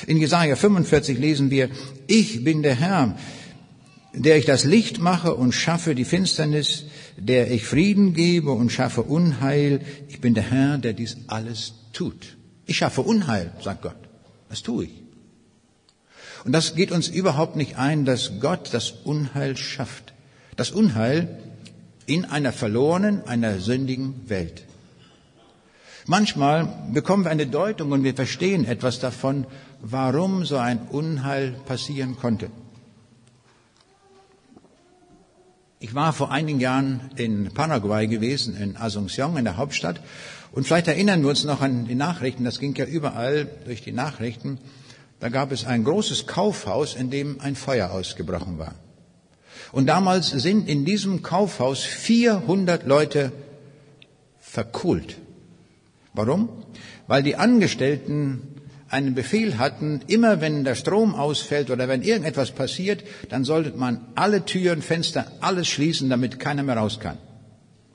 [0.06, 1.70] In Jesaja 45 lesen wir,
[2.06, 3.16] ich bin der Herr,
[4.12, 6.84] der ich das Licht mache und schaffe die Finsternis,
[7.18, 9.80] der ich Frieden gebe und schaffe Unheil.
[10.08, 12.36] Ich bin der Herr, der dies alles tut.
[12.66, 13.96] Ich schaffe Unheil, sagt Gott.
[14.48, 15.02] Das tue ich.
[16.44, 20.14] Und das geht uns überhaupt nicht ein, dass Gott das Unheil schafft.
[20.56, 21.38] Das Unheil
[22.06, 24.64] in einer verlorenen, einer sündigen Welt.
[26.06, 29.46] Manchmal bekommen wir eine Deutung und wir verstehen etwas davon,
[29.82, 32.50] warum so ein Unheil passieren konnte.
[35.80, 40.00] Ich war vor einigen Jahren in Paraguay gewesen, in Asunción, in der Hauptstadt.
[40.50, 43.92] Und vielleicht erinnern wir uns noch an die Nachrichten, das ging ja überall durch die
[43.92, 44.58] Nachrichten.
[45.20, 48.74] Da gab es ein großes Kaufhaus, in dem ein Feuer ausgebrochen war.
[49.70, 53.30] Und damals sind in diesem Kaufhaus 400 Leute
[54.40, 55.18] verkohlt.
[56.12, 56.48] Warum?
[57.06, 58.57] Weil die Angestellten
[58.90, 64.00] einen Befehl hatten, immer wenn der Strom ausfällt oder wenn irgendetwas passiert, dann sollte man
[64.14, 67.18] alle Türen, Fenster, alles schließen, damit keiner mehr raus kann.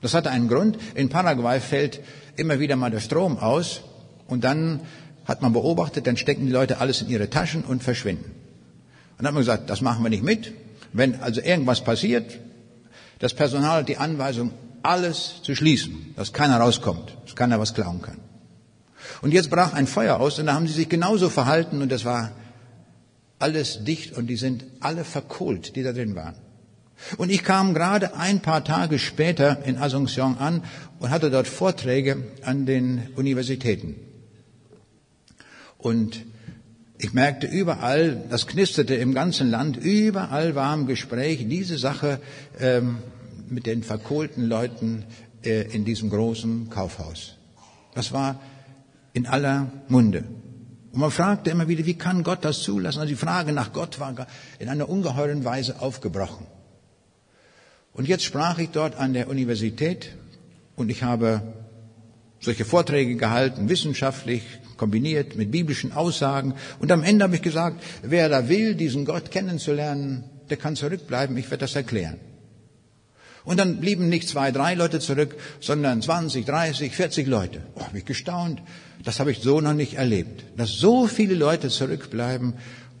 [0.00, 0.78] Das hatte einen Grund.
[0.94, 2.00] In Paraguay fällt
[2.36, 3.80] immer wieder mal der Strom aus
[4.28, 4.80] und dann
[5.24, 8.26] hat man beobachtet, dann stecken die Leute alles in ihre Taschen und verschwinden.
[8.26, 10.52] Und dann hat man gesagt, das machen wir nicht mit.
[10.92, 12.38] Wenn also irgendwas passiert,
[13.18, 14.52] das Personal hat die Anweisung,
[14.82, 18.18] alles zu schließen, dass keiner rauskommt, dass keiner was klauen kann.
[19.22, 22.04] Und jetzt brach ein Feuer aus und da haben sie sich genauso verhalten und das
[22.04, 22.32] war
[23.38, 26.36] alles dicht und die sind alle verkohlt, die da drin waren.
[27.16, 30.62] Und ich kam gerade ein paar Tage später in Asunción an
[31.00, 33.96] und hatte dort Vorträge an den Universitäten.
[35.76, 36.24] Und
[36.96, 42.20] ich merkte überall, das knisterte im ganzen Land, überall war im Gespräch diese Sache
[42.58, 42.98] ähm,
[43.50, 45.04] mit den verkohlten Leuten
[45.44, 47.34] äh, in diesem großen Kaufhaus.
[47.94, 48.40] Das war
[49.14, 50.24] in aller Munde.
[50.92, 53.00] Und man fragte immer wieder, wie kann Gott das zulassen?
[53.00, 54.26] Also die Frage nach Gott war
[54.58, 56.46] in einer ungeheuren Weise aufgebrochen.
[57.94, 60.16] Und jetzt sprach ich dort an der Universität
[60.76, 61.40] und ich habe
[62.40, 64.42] solche Vorträge gehalten, wissenschaftlich
[64.76, 66.54] kombiniert mit biblischen Aussagen.
[66.80, 71.36] Und am Ende habe ich gesagt, wer da will, diesen Gott kennenzulernen, der kann zurückbleiben,
[71.36, 72.18] ich werde das erklären.
[73.44, 77.62] Und dann blieben nicht zwei, drei Leute zurück, sondern 20, 30, 40 Leute.
[77.74, 78.62] Oh, habe ich gestaunt.
[79.04, 82.54] Das habe ich so noch nicht erlebt, dass so viele Leute zurückbleiben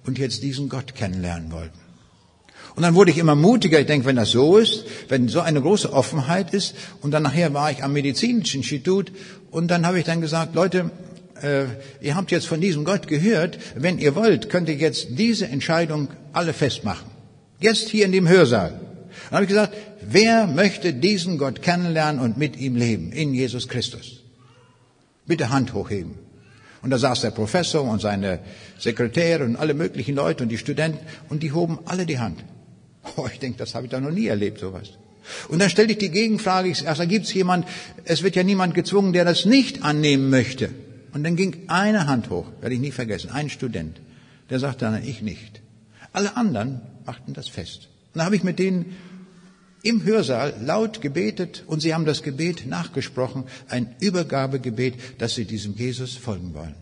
[0.04, 1.78] und jetzt diesen Gott kennenlernen wollten.
[2.76, 3.80] Und dann wurde ich immer mutiger.
[3.80, 7.54] Ich denke, wenn das so ist, wenn so eine große Offenheit ist, und dann nachher
[7.54, 9.12] war ich am medizinischen Institut
[9.50, 10.90] und dann habe ich dann gesagt, Leute,
[11.40, 11.66] äh,
[12.00, 13.58] ihr habt jetzt von diesem Gott gehört.
[13.76, 17.08] Wenn ihr wollt, könnt ihr jetzt diese Entscheidung alle festmachen.
[17.60, 18.80] Jetzt hier in dem Hörsaal.
[19.30, 19.74] Dann habe ich gesagt,
[20.08, 24.22] wer möchte diesen Gott kennenlernen und mit ihm leben in Jesus Christus?
[25.26, 26.14] Bitte Hand hochheben.
[26.82, 28.40] Und da saß der Professor und seine
[28.78, 30.98] Sekretäre und alle möglichen Leute und die Studenten
[31.30, 32.44] und die hoben alle die Hand.
[33.16, 34.92] Oh, ich denke, das habe ich da noch nie erlebt, sowas.
[35.48, 37.66] Und dann stellte ich die Gegenfrage, ich sage, gibt es jemand,
[38.04, 40.70] es wird ja niemand gezwungen, der das nicht annehmen möchte.
[41.12, 44.00] Und dann ging eine Hand hoch, werde ich nie vergessen, ein Student,
[44.50, 45.60] der sagte dann, ich nicht.
[46.12, 47.88] Alle anderen machten das fest.
[48.12, 48.96] Und dann habe ich mit denen
[49.84, 55.74] im Hörsaal laut gebetet und sie haben das Gebet nachgesprochen, ein Übergabegebet, dass sie diesem
[55.76, 56.74] Jesus folgen wollen.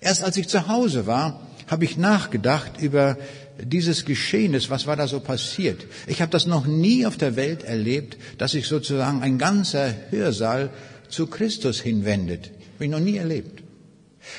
[0.00, 3.16] Erst als ich zu Hause war, habe ich nachgedacht über
[3.62, 5.86] dieses Geschehnis, was war da so passiert.
[6.06, 10.70] Ich habe das noch nie auf der Welt erlebt, dass sich sozusagen ein ganzer Hörsaal
[11.08, 12.50] zu Christus hinwendet.
[12.74, 13.62] Habe ich noch nie erlebt.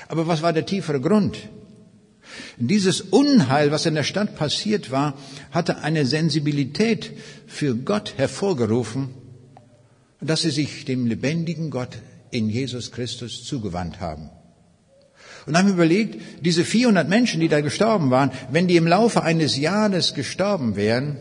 [0.07, 1.37] Aber was war der tiefere Grund?
[2.57, 5.13] Dieses Unheil, was in der Stadt passiert war,
[5.51, 7.11] hatte eine Sensibilität
[7.45, 9.09] für Gott hervorgerufen,
[10.21, 11.97] dass sie sich dem lebendigen Gott
[12.31, 14.29] in Jesus Christus zugewandt haben.
[15.45, 19.57] Und haben überlegt, diese 400 Menschen, die da gestorben waren, wenn die im Laufe eines
[19.57, 21.17] Jahres gestorben wären,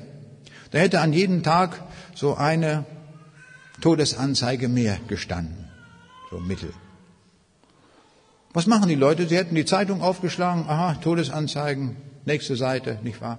[0.72, 1.80] da hätte an jedem Tag
[2.14, 2.84] so eine
[3.80, 5.68] Todesanzeige mehr gestanden.
[6.30, 6.72] So Mittel.
[8.56, 9.28] Was machen die Leute?
[9.28, 11.94] Sie hätten die Zeitung aufgeschlagen, aha, Todesanzeigen,
[12.24, 13.38] nächste Seite, nicht wahr?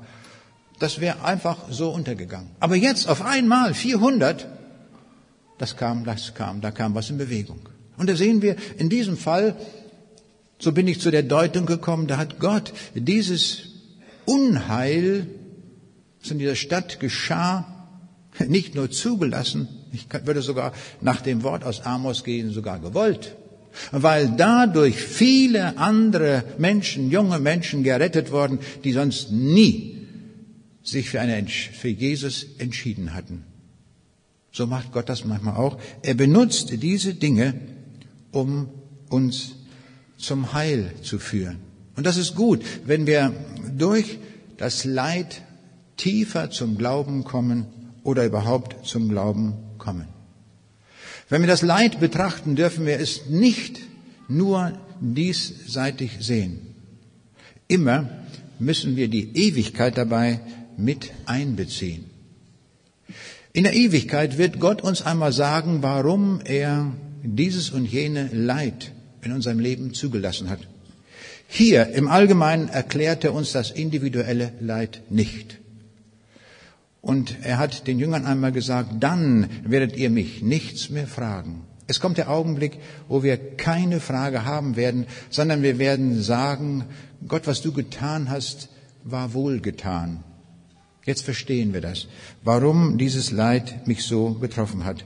[0.78, 2.52] Das wäre einfach so untergegangen.
[2.60, 4.48] Aber jetzt auf einmal 400,
[5.58, 7.62] das kam, das kam, da kam was in Bewegung.
[7.98, 9.56] Und da sehen wir in diesem Fall,
[10.60, 13.70] so bin ich zu der Deutung gekommen, da hat Gott dieses
[14.26, 15.26] Unheil,
[16.22, 17.66] was in dieser Stadt geschah,
[18.46, 23.36] nicht nur zugelassen, ich würde sogar nach dem Wort aus Amos gehen, sogar gewollt
[23.92, 29.98] weil dadurch viele andere Menschen, junge Menschen gerettet wurden, die sonst nie
[30.84, 33.44] sich für, eine, für Jesus entschieden hatten.
[34.52, 35.78] So macht Gott das manchmal auch.
[36.02, 37.54] Er benutzt diese Dinge,
[38.32, 38.70] um
[39.10, 39.56] uns
[40.18, 41.58] zum Heil zu führen.
[41.96, 43.34] Und das ist gut, wenn wir
[43.78, 44.18] durch
[44.58, 45.42] das Leid
[45.98, 47.66] tiefer zum Glauben kommen
[48.04, 50.08] oder überhaupt zum Glauben kommen.
[51.30, 53.80] Wenn wir das Leid betrachten, dürfen wir es nicht
[54.28, 56.60] nur diesseitig sehen.
[57.68, 58.10] Immer
[58.60, 60.40] müssen wir die Ewigkeit dabei
[60.78, 62.06] mit einbeziehen.
[63.54, 69.32] In der Ewigkeit wird Gott uns einmal sagen, warum er dieses und jene Leid in
[69.32, 70.60] unserem Leben zugelassen hat.
[71.48, 75.58] Hier im Allgemeinen erklärt er uns das individuelle Leid nicht.
[77.08, 81.62] Und er hat den Jüngern einmal gesagt, dann werdet ihr mich nichts mehr fragen.
[81.88, 86.84] Es kommt der Augenblick, wo wir keine Frage haben werden, sondern wir werden sagen,
[87.26, 88.68] Gott, was du getan hast,
[89.06, 90.26] war wohl getan.
[91.06, 92.08] Jetzt verstehen wir das,
[92.44, 95.06] warum dieses Leid mich so getroffen hat.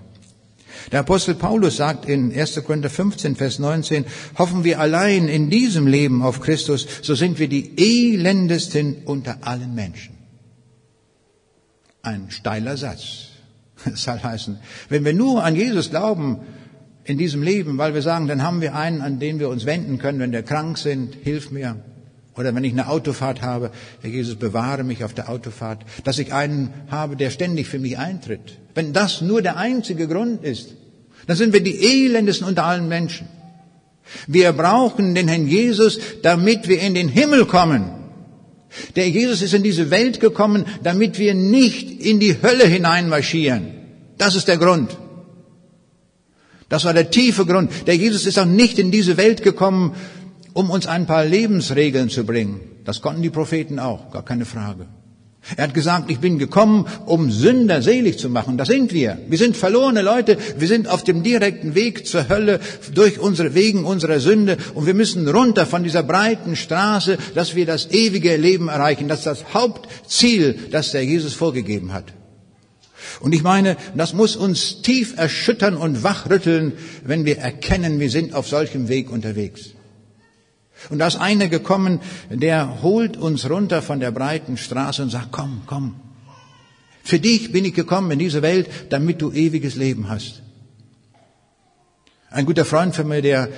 [0.92, 2.64] Der Apostel Paulus sagt in 1.
[2.66, 4.06] Korinther 15, Vers 19,
[4.40, 9.76] hoffen wir allein in diesem Leben auf Christus, so sind wir die elendesten unter allen
[9.76, 10.21] Menschen.
[12.02, 13.28] Ein steiler Satz.
[13.86, 16.42] Das soll heißen, wenn wir nur an Jesus glauben
[17.04, 19.98] in diesem Leben, weil wir sagen, dann haben wir einen, an den wir uns wenden
[19.98, 21.78] können, wenn wir krank sind, hilf mir.
[22.36, 23.72] Oder wenn ich eine Autofahrt habe,
[24.02, 27.98] Herr Jesus, bewahre mich auf der Autofahrt, dass ich einen habe, der ständig für mich
[27.98, 28.60] eintritt.
[28.74, 30.76] Wenn das nur der einzige Grund ist,
[31.28, 33.28] dann sind wir die elendesten unter allen Menschen.
[34.28, 38.01] Wir brauchen den Herrn Jesus, damit wir in den Himmel kommen.
[38.96, 43.68] Der Jesus ist in diese Welt gekommen, damit wir nicht in die Hölle hineinmarschieren.
[44.18, 44.98] Das ist der Grund.
[46.70, 47.72] Das war der tiefe Grund.
[47.88, 49.94] Der Jesus ist auch nicht in diese Welt gekommen,
[50.54, 52.62] um uns ein paar Lebensregeln zu bringen.
[52.86, 54.88] Das konnten die Propheten auch, gar keine Frage.
[55.58, 58.58] Er hat gesagt, ich bin gekommen, um Sünder selig zu machen.
[58.58, 59.18] Das sind wir.
[59.28, 60.38] Wir sind verlorene Leute.
[60.58, 62.60] Wir sind auf dem direkten Weg zur Hölle
[62.94, 67.66] durch unsere wegen unserer Sünde und wir müssen runter von dieser breiten Straße, dass wir
[67.66, 69.08] das ewige Leben erreichen.
[69.08, 72.06] Das ist das Hauptziel, das der Jesus vorgegeben hat.
[73.20, 76.74] Und ich meine, das muss uns tief erschüttern und wachrütteln,
[77.04, 79.72] wenn wir erkennen, wir sind auf solchem Weg unterwegs.
[80.90, 85.32] Und da ist einer gekommen, der holt uns runter von der breiten Straße und sagt,
[85.32, 85.96] komm, komm.
[87.04, 90.42] Für dich bin ich gekommen in diese Welt, damit du ewiges Leben hast.
[92.30, 93.50] Ein guter Freund von mir, der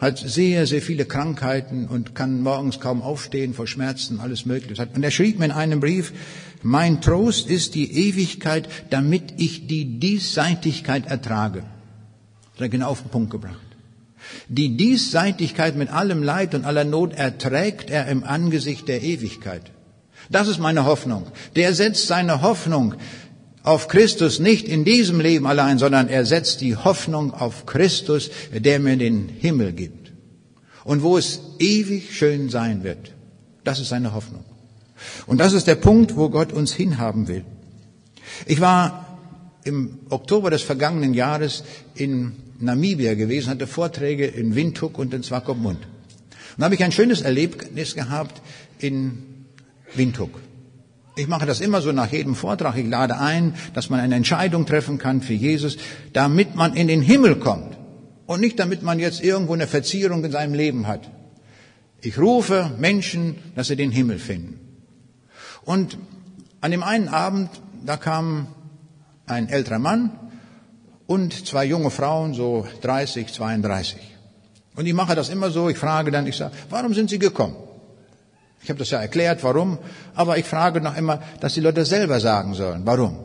[0.00, 4.88] hat sehr, sehr viele Krankheiten und kann morgens kaum aufstehen vor Schmerzen, alles Mögliche.
[4.94, 6.12] Und er schrieb mir in einem Brief,
[6.62, 11.60] mein Trost ist die Ewigkeit, damit ich die Diesseitigkeit ertrage.
[11.60, 13.69] Das hat er genau auf den Punkt gebracht.
[14.48, 19.70] Die Diesseitigkeit mit allem Leid und aller Not erträgt er im Angesicht der Ewigkeit.
[20.28, 21.26] Das ist meine Hoffnung.
[21.56, 22.94] Der setzt seine Hoffnung
[23.62, 28.78] auf Christus nicht in diesem Leben allein, sondern er setzt die Hoffnung auf Christus, der
[28.80, 30.12] mir den Himmel gibt.
[30.84, 33.12] Und wo es ewig schön sein wird.
[33.64, 34.44] Das ist seine Hoffnung.
[35.26, 37.44] Und das ist der Punkt, wo Gott uns hinhaben will.
[38.46, 39.18] Ich war
[39.64, 41.64] im Oktober des vergangenen Jahres
[41.94, 45.78] in Namibia gewesen, hatte Vorträge in Windhoek und in Swakopmund.
[45.80, 48.40] Und da habe ich ein schönes Erlebnis gehabt
[48.78, 49.46] in
[49.94, 50.40] Windhoek.
[51.16, 52.76] Ich mache das immer so nach jedem Vortrag.
[52.76, 55.76] Ich lade ein, dass man eine Entscheidung treffen kann für Jesus,
[56.12, 57.76] damit man in den Himmel kommt.
[58.26, 61.10] Und nicht damit man jetzt irgendwo eine Verzierung in seinem Leben hat.
[62.00, 64.60] Ich rufe Menschen, dass sie den Himmel finden.
[65.62, 65.98] Und
[66.60, 67.50] an dem einen Abend,
[67.84, 68.48] da kam
[69.26, 70.10] ein älterer Mann
[71.10, 73.98] und zwei junge Frauen, so 30, 32.
[74.76, 77.56] Und ich mache das immer so, ich frage dann, ich sage, warum sind Sie gekommen?
[78.62, 79.78] Ich habe das ja erklärt, warum,
[80.14, 83.18] aber ich frage noch immer, dass die Leute selber sagen sollen, warum.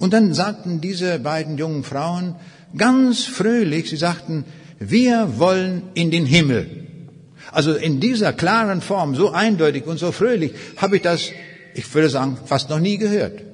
[0.00, 2.34] Und dann sagten diese beiden jungen Frauen
[2.76, 4.44] ganz fröhlich, sie sagten,
[4.80, 6.88] wir wollen in den Himmel.
[7.52, 11.30] Also in dieser klaren Form, so eindeutig und so fröhlich, habe ich das,
[11.74, 13.53] ich würde sagen, fast noch nie gehört.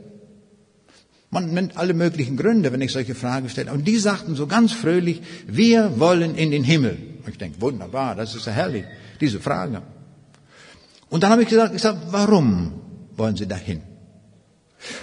[1.31, 3.72] Man nennt alle möglichen Gründe, wenn ich solche Fragen stelle.
[3.72, 6.99] Und die sagten so ganz fröhlich, wir wollen in den Himmel.
[7.28, 8.85] Ich denke, wunderbar, das ist ja herrlich,
[9.20, 9.83] diese Frage.
[11.09, 12.72] Und dann habe ich gesagt, ich sag, warum
[13.16, 13.83] wollen Sie dahin?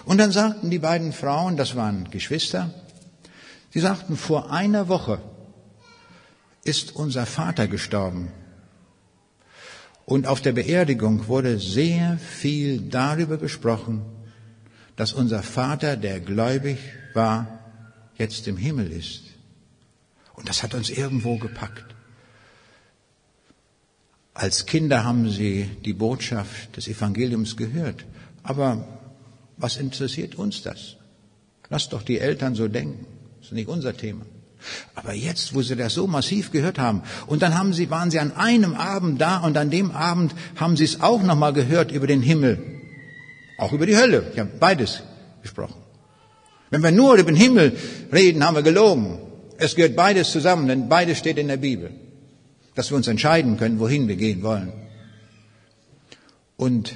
[0.06, 2.74] Und dann sagten die beiden Frauen, das waren Geschwister,
[3.72, 5.22] sie sagten, vor einer Woche
[6.64, 8.32] ist unser Vater gestorben.
[10.06, 14.02] Und auf der Beerdigung wurde sehr viel darüber gesprochen,
[14.98, 16.80] dass unser Vater, der gläubig
[17.14, 17.60] war,
[18.18, 19.22] jetzt im Himmel ist.
[20.34, 21.86] Und das hat uns irgendwo gepackt.
[24.34, 28.06] Als Kinder haben sie die Botschaft des Evangeliums gehört.
[28.44, 28.88] Aber
[29.56, 30.98] was interessiert uns das?
[31.70, 33.06] Lass doch die Eltern so denken.
[33.40, 34.26] Das ist nicht unser Thema.
[34.96, 38.20] Aber jetzt, wo sie das so massiv gehört haben, und dann haben sie, waren sie
[38.20, 42.08] an einem Abend da und an dem Abend haben sie es auch nochmal gehört über
[42.08, 42.77] den Himmel.
[43.58, 44.32] Auch über die Hölle.
[44.34, 45.04] Ich habe beides
[45.42, 45.82] gesprochen.
[46.70, 47.78] Wenn wir nur über den Himmel
[48.14, 49.20] reden, haben wir gelogen.
[49.58, 51.92] Es gehört beides zusammen, denn beides steht in der Bibel.
[52.76, 54.72] Dass wir uns entscheiden können, wohin wir gehen wollen.
[56.58, 56.96] Und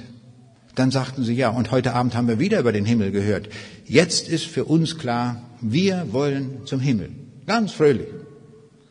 [0.74, 3.48] dann sagten sie, ja, und heute Abend haben wir wieder über den Himmel gehört.
[3.84, 7.10] Jetzt ist für uns klar, wir wollen zum Himmel.
[7.46, 8.08] Ganz fröhlich.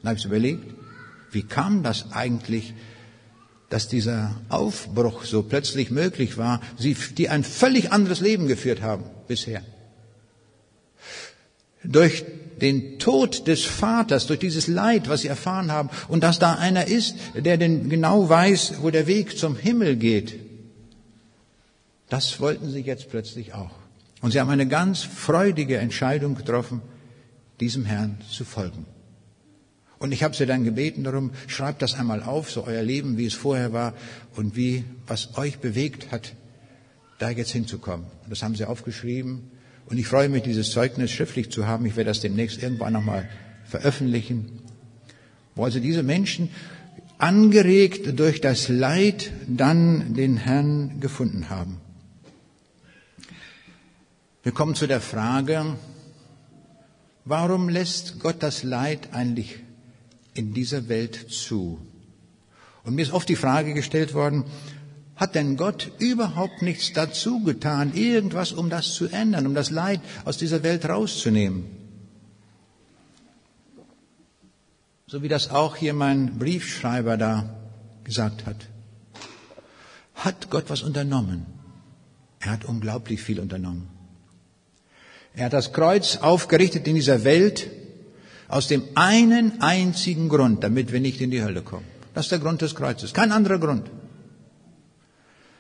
[0.02, 0.66] Dann habe ich überlegt,
[1.32, 2.74] wie kam das eigentlich,
[3.72, 9.06] dass dieser Aufbruch so plötzlich möglich war, sie, die ein völlig anderes Leben geführt haben
[9.30, 9.64] bisher.
[11.82, 12.26] Durch
[12.60, 16.88] den Tod des Vaters, durch dieses Leid, was sie erfahren haben, und dass da einer
[16.88, 20.38] ist, der denn genau weiß, wo der Weg zum Himmel geht,
[22.10, 23.72] das wollten sie jetzt plötzlich auch.
[24.20, 26.82] Und sie haben eine ganz freudige Entscheidung getroffen,
[27.62, 28.86] diesem Herrn zu folgen.
[30.02, 33.28] Und ich habe sie dann gebeten darum, schreibt das einmal auf, so euer Leben, wie
[33.28, 33.94] es vorher war
[34.36, 36.34] und wie, was euch bewegt hat,
[37.20, 38.08] da jetzt hinzukommen.
[38.24, 39.52] Und das haben sie aufgeschrieben.
[39.86, 41.86] Und ich freue mich, dieses Zeugnis schriftlich zu haben.
[41.86, 43.30] Ich werde das demnächst irgendwann nochmal
[43.64, 44.64] veröffentlichen.
[45.54, 46.50] Wo also diese Menschen
[47.20, 51.80] angeregt durch das Leid dann den Herrn gefunden haben.
[54.42, 55.78] Wir kommen zu der Frage,
[57.24, 59.60] warum lässt Gott das Leid eigentlich
[60.34, 61.80] in dieser Welt zu?
[62.84, 64.46] Und mir ist oft die Frage gestellt worden,
[65.16, 70.02] hat denn Gott überhaupt nichts dazu getan, irgendwas, um das zu ändern, um das Leid
[70.26, 71.66] aus dieser Welt rauszunehmen?
[75.06, 77.56] So wie das auch hier mein Briefschreiber da
[78.04, 78.56] gesagt hat.
[80.16, 81.46] Hat Gott was unternommen?
[82.40, 83.90] Er hat unglaublich viel unternommen.
[85.34, 87.70] Er hat das Kreuz aufgerichtet in dieser Welt,
[88.52, 91.86] aus dem einen einzigen Grund, damit wir nicht in die Hölle kommen.
[92.14, 93.14] Das ist der Grund des Kreuzes.
[93.14, 93.90] Kein anderer Grund.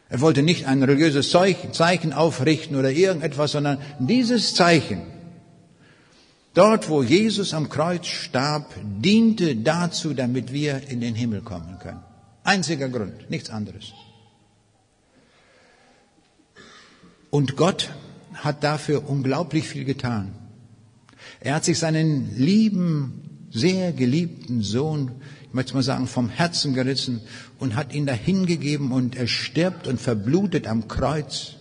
[0.09, 5.03] Er wollte nicht ein religiöses Zeichen aufrichten oder irgendetwas, sondern dieses Zeichen,
[6.53, 12.03] dort wo Jesus am Kreuz starb, diente dazu, damit wir in den Himmel kommen können.
[12.43, 13.93] Einziger Grund, nichts anderes.
[17.29, 17.89] Und Gott
[18.33, 20.40] hat dafür unglaublich viel getan.
[21.41, 25.11] Er hat sich seinen lieben, sehr geliebten Sohn,
[25.47, 27.19] ich möchte mal sagen, vom Herzen gerissen
[27.59, 31.55] und hat ihn dahingegeben und er stirbt und verblutet am Kreuz.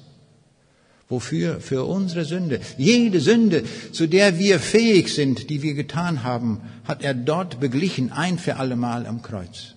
[1.09, 1.61] Wofür?
[1.61, 2.61] Für unsere Sünde.
[2.79, 8.13] Jede Sünde, zu der wir fähig sind, die wir getan haben, hat er dort beglichen,
[8.13, 9.75] ein für allemal am Kreuz.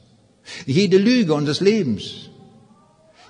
[0.67, 2.29] Jede Lüge unseres Lebens,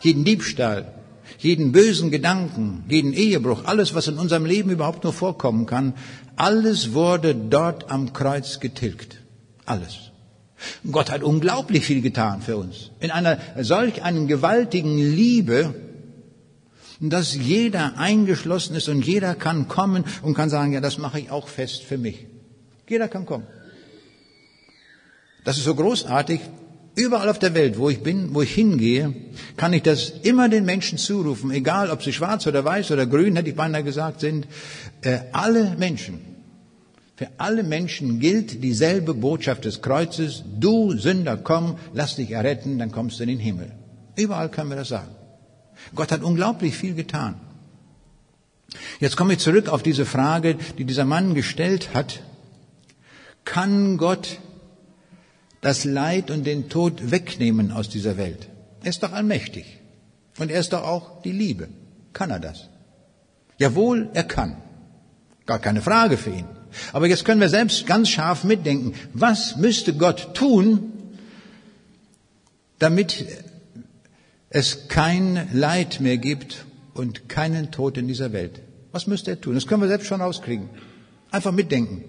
[0.01, 1.02] jeden Diebstahl,
[1.43, 5.93] jeden bösen Gedanken, jeden Ehebruch, alles, was in unserem Leben überhaupt nur vorkommen kann,
[6.35, 9.17] alles wurde dort am Kreuz getilgt.
[9.65, 10.11] Alles.
[10.89, 12.91] Gott hat unglaublich viel getan für uns.
[12.99, 15.75] In einer solch einen gewaltigen Liebe,
[16.99, 21.31] dass jeder eingeschlossen ist und jeder kann kommen und kann sagen, ja, das mache ich
[21.31, 22.27] auch fest für mich.
[22.87, 23.47] Jeder kann kommen.
[25.43, 26.39] Das ist so großartig,
[26.95, 29.13] Überall auf der Welt, wo ich bin, wo ich hingehe,
[29.57, 33.35] kann ich das immer den Menschen zurufen, egal ob sie schwarz oder weiß oder grün,
[33.35, 34.45] hätte ich beinahe gesagt, sind.
[35.01, 36.19] Äh, alle Menschen,
[37.15, 40.43] für alle Menschen gilt dieselbe Botschaft des Kreuzes.
[40.59, 43.71] Du Sünder, komm, lass dich erretten, dann kommst du in den Himmel.
[44.15, 45.15] Überall können wir das sagen.
[45.95, 47.35] Gott hat unglaublich viel getan.
[48.99, 52.21] Jetzt komme ich zurück auf diese Frage, die dieser Mann gestellt hat.
[53.45, 54.39] Kann Gott
[55.63, 58.49] das Leid und den Tod wegnehmen aus dieser Welt?
[58.83, 59.65] Er ist doch allmächtig.
[60.37, 61.69] Und er ist doch auch die Liebe.
[62.11, 62.69] Kann er das?
[63.57, 64.57] Jawohl, er kann.
[65.45, 66.45] Gar keine Frage für ihn.
[66.91, 68.93] Aber jetzt können wir selbst ganz scharf mitdenken.
[69.13, 70.91] Was müsste Gott tun,
[72.79, 73.25] damit
[74.49, 78.61] es kein Leid mehr gibt und keinen Tod in dieser Welt?
[78.91, 79.55] Was müsste er tun?
[79.55, 80.69] Das können wir selbst schon rauskriegen.
[81.31, 82.03] Einfach mitdenken.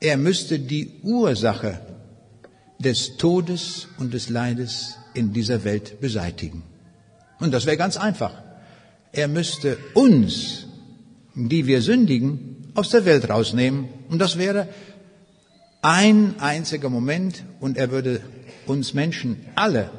[0.00, 1.80] Er müsste die Ursache
[2.80, 6.62] des Todes und des Leides in dieser Welt beseitigen.
[7.38, 8.32] Und das wäre ganz einfach.
[9.12, 10.66] Er müsste uns,
[11.34, 13.88] die wir sündigen, aus der Welt rausnehmen.
[14.08, 14.68] Und das wäre
[15.82, 18.20] ein einziger Moment und er würde
[18.66, 19.90] uns Menschen alle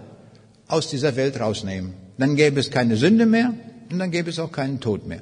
[0.68, 1.94] aus dieser Welt rausnehmen.
[2.18, 3.54] Dann gäbe es keine Sünde mehr
[3.90, 5.22] und dann gäbe es auch keinen Tod mehr.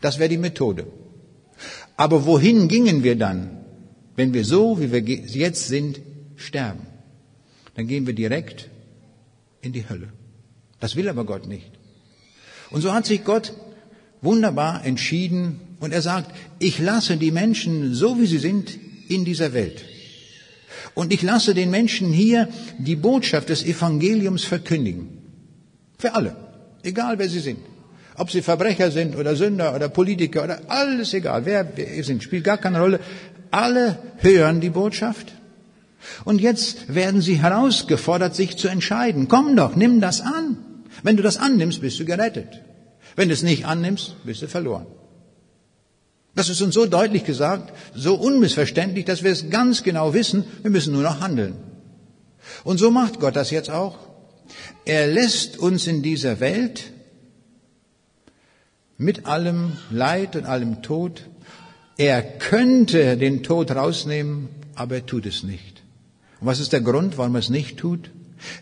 [0.00, 0.86] Das wäre die Methode.
[1.96, 3.64] Aber wohin gingen wir dann,
[4.16, 6.00] wenn wir so, wie wir jetzt sind,
[6.38, 6.86] sterben?
[7.74, 8.68] Dann gehen wir direkt
[9.60, 10.08] in die Hölle.
[10.80, 11.70] Das will aber Gott nicht.
[12.70, 13.52] Und so hat sich Gott
[14.20, 18.76] wunderbar entschieden, und er sagt, ich lasse die Menschen so wie sie sind
[19.08, 19.84] in dieser Welt.
[20.94, 25.08] Und ich lasse den Menschen hier die Botschaft des Evangeliums verkündigen.
[25.98, 26.34] Für alle.
[26.82, 27.60] Egal wer sie sind.
[28.16, 31.46] Ob sie Verbrecher sind oder Sünder oder Politiker oder alles egal.
[31.46, 33.00] Wer wir sind, spielt gar keine Rolle.
[33.50, 35.32] Alle hören die Botschaft.
[36.24, 39.28] Und jetzt werden sie herausgefordert, sich zu entscheiden.
[39.28, 40.58] Komm doch, nimm das an.
[41.02, 42.62] Wenn du das annimmst, bist du gerettet.
[43.16, 44.86] Wenn du es nicht annimmst, bist du verloren.
[46.34, 50.70] Das ist uns so deutlich gesagt, so unmissverständlich, dass wir es ganz genau wissen, wir
[50.70, 51.56] müssen nur noch handeln.
[52.62, 53.98] Und so macht Gott das jetzt auch.
[54.84, 56.92] Er lässt uns in dieser Welt
[58.96, 61.28] mit allem Leid und allem Tod.
[61.96, 65.77] Er könnte den Tod rausnehmen, aber er tut es nicht.
[66.40, 68.10] Und was ist der Grund, warum er es nicht tut?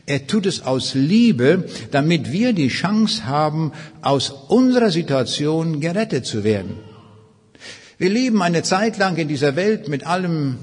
[0.07, 6.45] Er tut es aus Liebe, damit wir die Chance haben, aus unserer Situation gerettet zu
[6.45, 6.77] werden.
[7.99, 10.57] Wir leben eine Zeit lang in dieser Welt mit allem,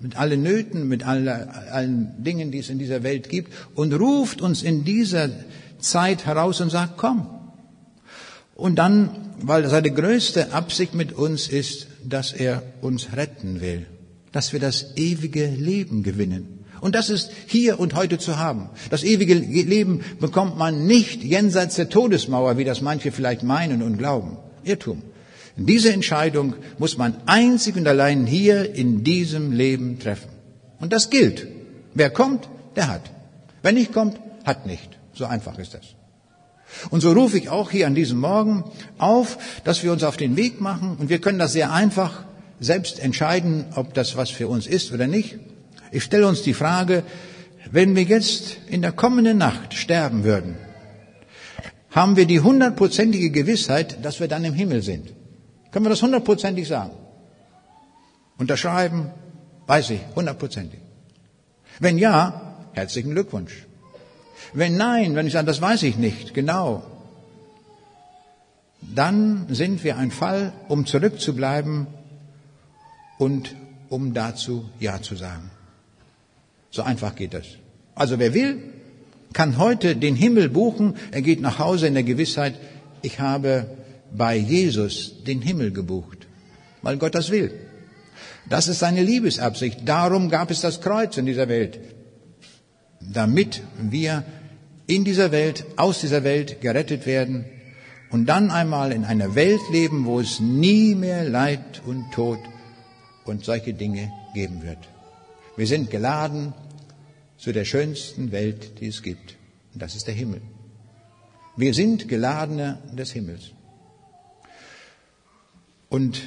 [0.00, 4.40] mit allen Nöten, mit allen, allen Dingen, die es in dieser Welt gibt und ruft
[4.40, 5.30] uns in dieser
[5.78, 7.26] Zeit heraus und sagt, komm.
[8.54, 13.86] Und dann, weil seine größte Absicht mit uns ist, dass er uns retten will,
[14.32, 16.57] dass wir das ewige Leben gewinnen.
[16.80, 18.70] Und das ist hier und heute zu haben.
[18.90, 23.98] Das ewige Leben bekommt man nicht jenseits der Todesmauer, wie das manche vielleicht meinen und
[23.98, 24.36] glauben.
[24.64, 25.02] Irrtum.
[25.56, 30.28] Diese Entscheidung muss man einzig und allein hier in diesem Leben treffen.
[30.78, 31.48] Und das gilt.
[31.94, 33.02] Wer kommt, der hat.
[33.62, 34.98] Wer nicht kommt, hat nicht.
[35.14, 35.82] So einfach ist das.
[36.90, 38.64] Und so rufe ich auch hier an diesem Morgen
[38.98, 42.24] auf, dass wir uns auf den Weg machen und wir können das sehr einfach
[42.60, 45.38] selbst entscheiden, ob das was für uns ist oder nicht.
[45.90, 47.02] Ich stelle uns die Frage,
[47.70, 50.56] wenn wir jetzt in der kommenden Nacht sterben würden,
[51.90, 55.12] haben wir die hundertprozentige Gewissheit, dass wir dann im Himmel sind.
[55.70, 56.92] Können wir das hundertprozentig sagen?
[58.38, 59.10] Unterschreiben?
[59.66, 60.80] Weiß ich, hundertprozentig.
[61.78, 63.66] Wenn ja, herzlichen Glückwunsch.
[64.52, 66.82] Wenn nein, wenn ich sage, das weiß ich nicht, genau,
[68.80, 71.86] dann sind wir ein Fall, um zurückzubleiben
[73.18, 73.54] und
[73.88, 75.50] um dazu Ja zu sagen.
[76.70, 77.46] So einfach geht das.
[77.94, 78.62] Also wer will,
[79.32, 80.96] kann heute den Himmel buchen.
[81.10, 82.54] Er geht nach Hause in der Gewissheit,
[83.02, 83.66] ich habe
[84.12, 86.26] bei Jesus den Himmel gebucht,
[86.82, 87.52] weil Gott das will.
[88.48, 89.80] Das ist seine Liebesabsicht.
[89.84, 91.78] Darum gab es das Kreuz in dieser Welt,
[93.00, 94.24] damit wir
[94.86, 97.44] in dieser Welt, aus dieser Welt gerettet werden
[98.10, 102.38] und dann einmal in einer Welt leben, wo es nie mehr Leid und Tod
[103.24, 104.78] und solche Dinge geben wird.
[105.58, 106.54] Wir sind geladen
[107.36, 109.34] zu der schönsten Welt, die es gibt.
[109.74, 110.40] Und das ist der Himmel.
[111.56, 113.50] Wir sind Geladene des Himmels.
[115.88, 116.22] Und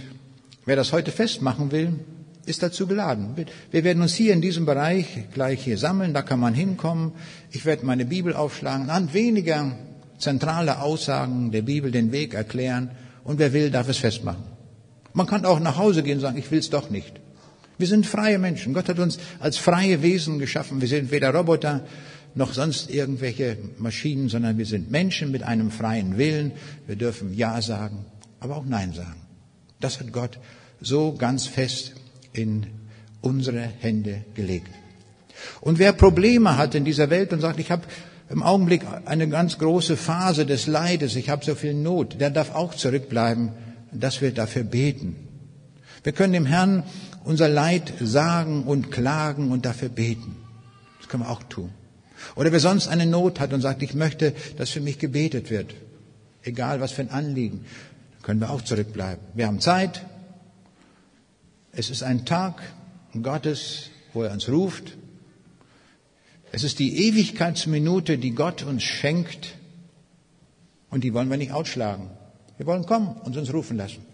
[0.65, 2.01] wer das heute festmachen will,
[2.45, 3.45] ist dazu geladen.
[3.71, 7.13] Wir werden uns hier in diesem Bereich gleich hier sammeln, da kann man hinkommen.
[7.51, 9.77] Ich werde meine Bibel aufschlagen, an weniger
[10.17, 12.91] zentrale Aussagen der Bibel den Weg erklären
[13.23, 14.43] und wer will, darf es festmachen.
[15.13, 17.21] Man kann auch nach Hause gehen und sagen, ich will es doch nicht.
[17.81, 18.75] Wir sind freie Menschen.
[18.75, 20.81] Gott hat uns als freie Wesen geschaffen.
[20.81, 21.83] Wir sind weder Roboter
[22.35, 26.51] noch sonst irgendwelche Maschinen, sondern wir sind Menschen mit einem freien Willen.
[26.85, 28.05] Wir dürfen Ja sagen,
[28.39, 29.19] aber auch Nein sagen.
[29.79, 30.37] Das hat Gott
[30.79, 31.93] so ganz fest
[32.33, 32.67] in
[33.21, 34.69] unsere Hände gelegt.
[35.59, 37.81] Und wer Probleme hat in dieser Welt und sagt, ich habe
[38.29, 42.53] im Augenblick eine ganz große Phase des Leides, ich habe so viel Not, der darf
[42.53, 43.49] auch zurückbleiben,
[43.91, 45.15] dass wir dafür beten.
[46.03, 46.83] Wir können dem Herrn
[47.23, 50.35] unser Leid sagen und klagen und dafür beten.
[50.99, 51.71] Das können wir auch tun.
[52.35, 55.73] Oder wer sonst eine Not hat und sagt, ich möchte, dass für mich gebetet wird,
[56.43, 57.65] egal was für ein Anliegen,
[58.21, 59.23] können wir auch zurückbleiben.
[59.33, 60.05] Wir haben Zeit.
[61.71, 62.61] Es ist ein Tag
[63.21, 64.97] Gottes, wo er uns ruft.
[66.51, 69.55] Es ist die Ewigkeitsminute, die Gott uns schenkt.
[70.89, 72.09] Und die wollen wir nicht ausschlagen.
[72.57, 74.05] Wir wollen kommen und uns rufen lassen.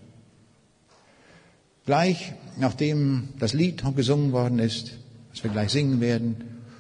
[1.87, 4.97] Gleich nachdem das Lied gesungen worden ist,
[5.31, 6.35] was wir gleich singen werden,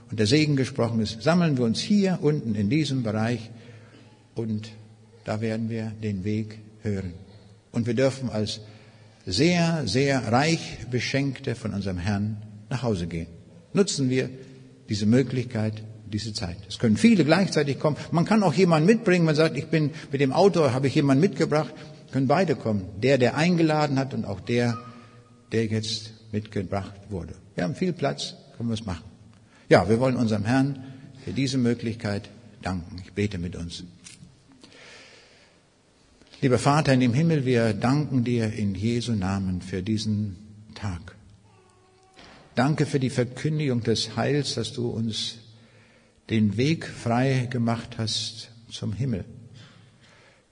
[0.09, 3.49] und der Segen gesprochen ist, sammeln wir uns hier unten in diesem Bereich
[4.35, 4.69] und
[5.25, 7.13] da werden wir den Weg hören.
[7.71, 8.61] Und wir dürfen als
[9.25, 12.37] sehr, sehr reich Beschenkte von unserem Herrn
[12.69, 13.27] nach Hause gehen.
[13.73, 14.29] Nutzen wir
[14.87, 16.57] diese Möglichkeit, diese Zeit.
[16.69, 17.97] Es können viele gleichzeitig kommen.
[18.11, 19.25] Man kann auch jemanden mitbringen.
[19.25, 21.73] Man sagt, ich bin mit dem Auto, habe ich jemanden mitgebracht.
[22.11, 22.85] Können beide kommen.
[23.03, 24.77] Der, der eingeladen hat und auch der,
[25.51, 27.35] der jetzt mitgebracht wurde.
[27.55, 29.05] Wir haben viel Platz, können wir es machen.
[29.69, 30.83] Ja, wir wollen unserem Herrn
[31.23, 32.29] für diese Möglichkeit
[32.61, 33.01] danken.
[33.03, 33.83] Ich bete mit uns.
[36.41, 40.37] Lieber Vater in dem Himmel, wir danken dir in Jesu Namen für diesen
[40.75, 41.15] Tag.
[42.55, 45.35] Danke für die Verkündigung des Heils, dass du uns
[46.29, 49.25] den Weg frei gemacht hast zum Himmel.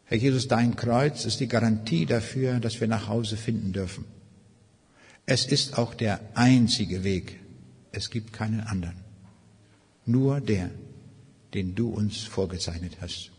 [0.06, 4.06] Herr Jesus, dein Kreuz ist die Garantie dafür, dass wir nach Hause finden dürfen.
[5.26, 7.40] Es ist auch der einzige Weg.
[7.92, 8.96] Es gibt keinen anderen.
[10.06, 10.70] Nur der,
[11.54, 13.32] den du uns vorgezeichnet hast.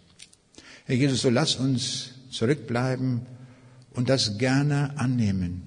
[0.87, 3.23] Herr Jesus, so lass uns zurückbleiben
[3.93, 5.63] und das gerne annehmen,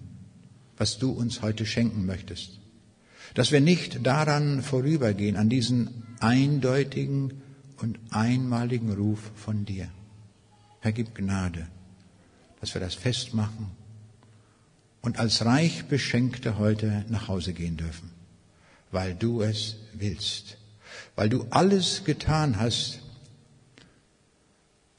[0.77, 2.59] was du uns heute schenken möchtest.
[3.33, 7.41] Dass wir nicht daran vorübergehen, an diesen eindeutigen
[7.77, 9.89] und einmaligen Ruf von dir.
[10.81, 11.67] Herr, gib Gnade,
[12.59, 13.78] dass wir das festmachen
[15.09, 18.11] und als reich Beschenkte heute nach Hause gehen dürfen,
[18.91, 20.59] weil du es willst
[21.19, 22.99] weil du alles getan hast,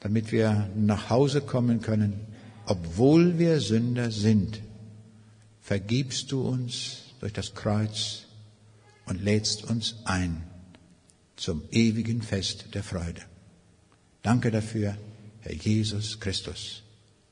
[0.01, 2.19] damit wir nach Hause kommen können,
[2.67, 4.61] obwohl wir Sünder sind.
[5.61, 8.27] Vergibst du uns durch das Kreuz
[9.07, 10.43] und lädst uns ein
[11.37, 13.23] zum ewigen Fest der Freude.
[14.21, 14.95] Danke dafür,
[15.39, 16.83] Herr Jesus Christus.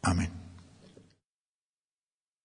[0.02, 0.49] Amen.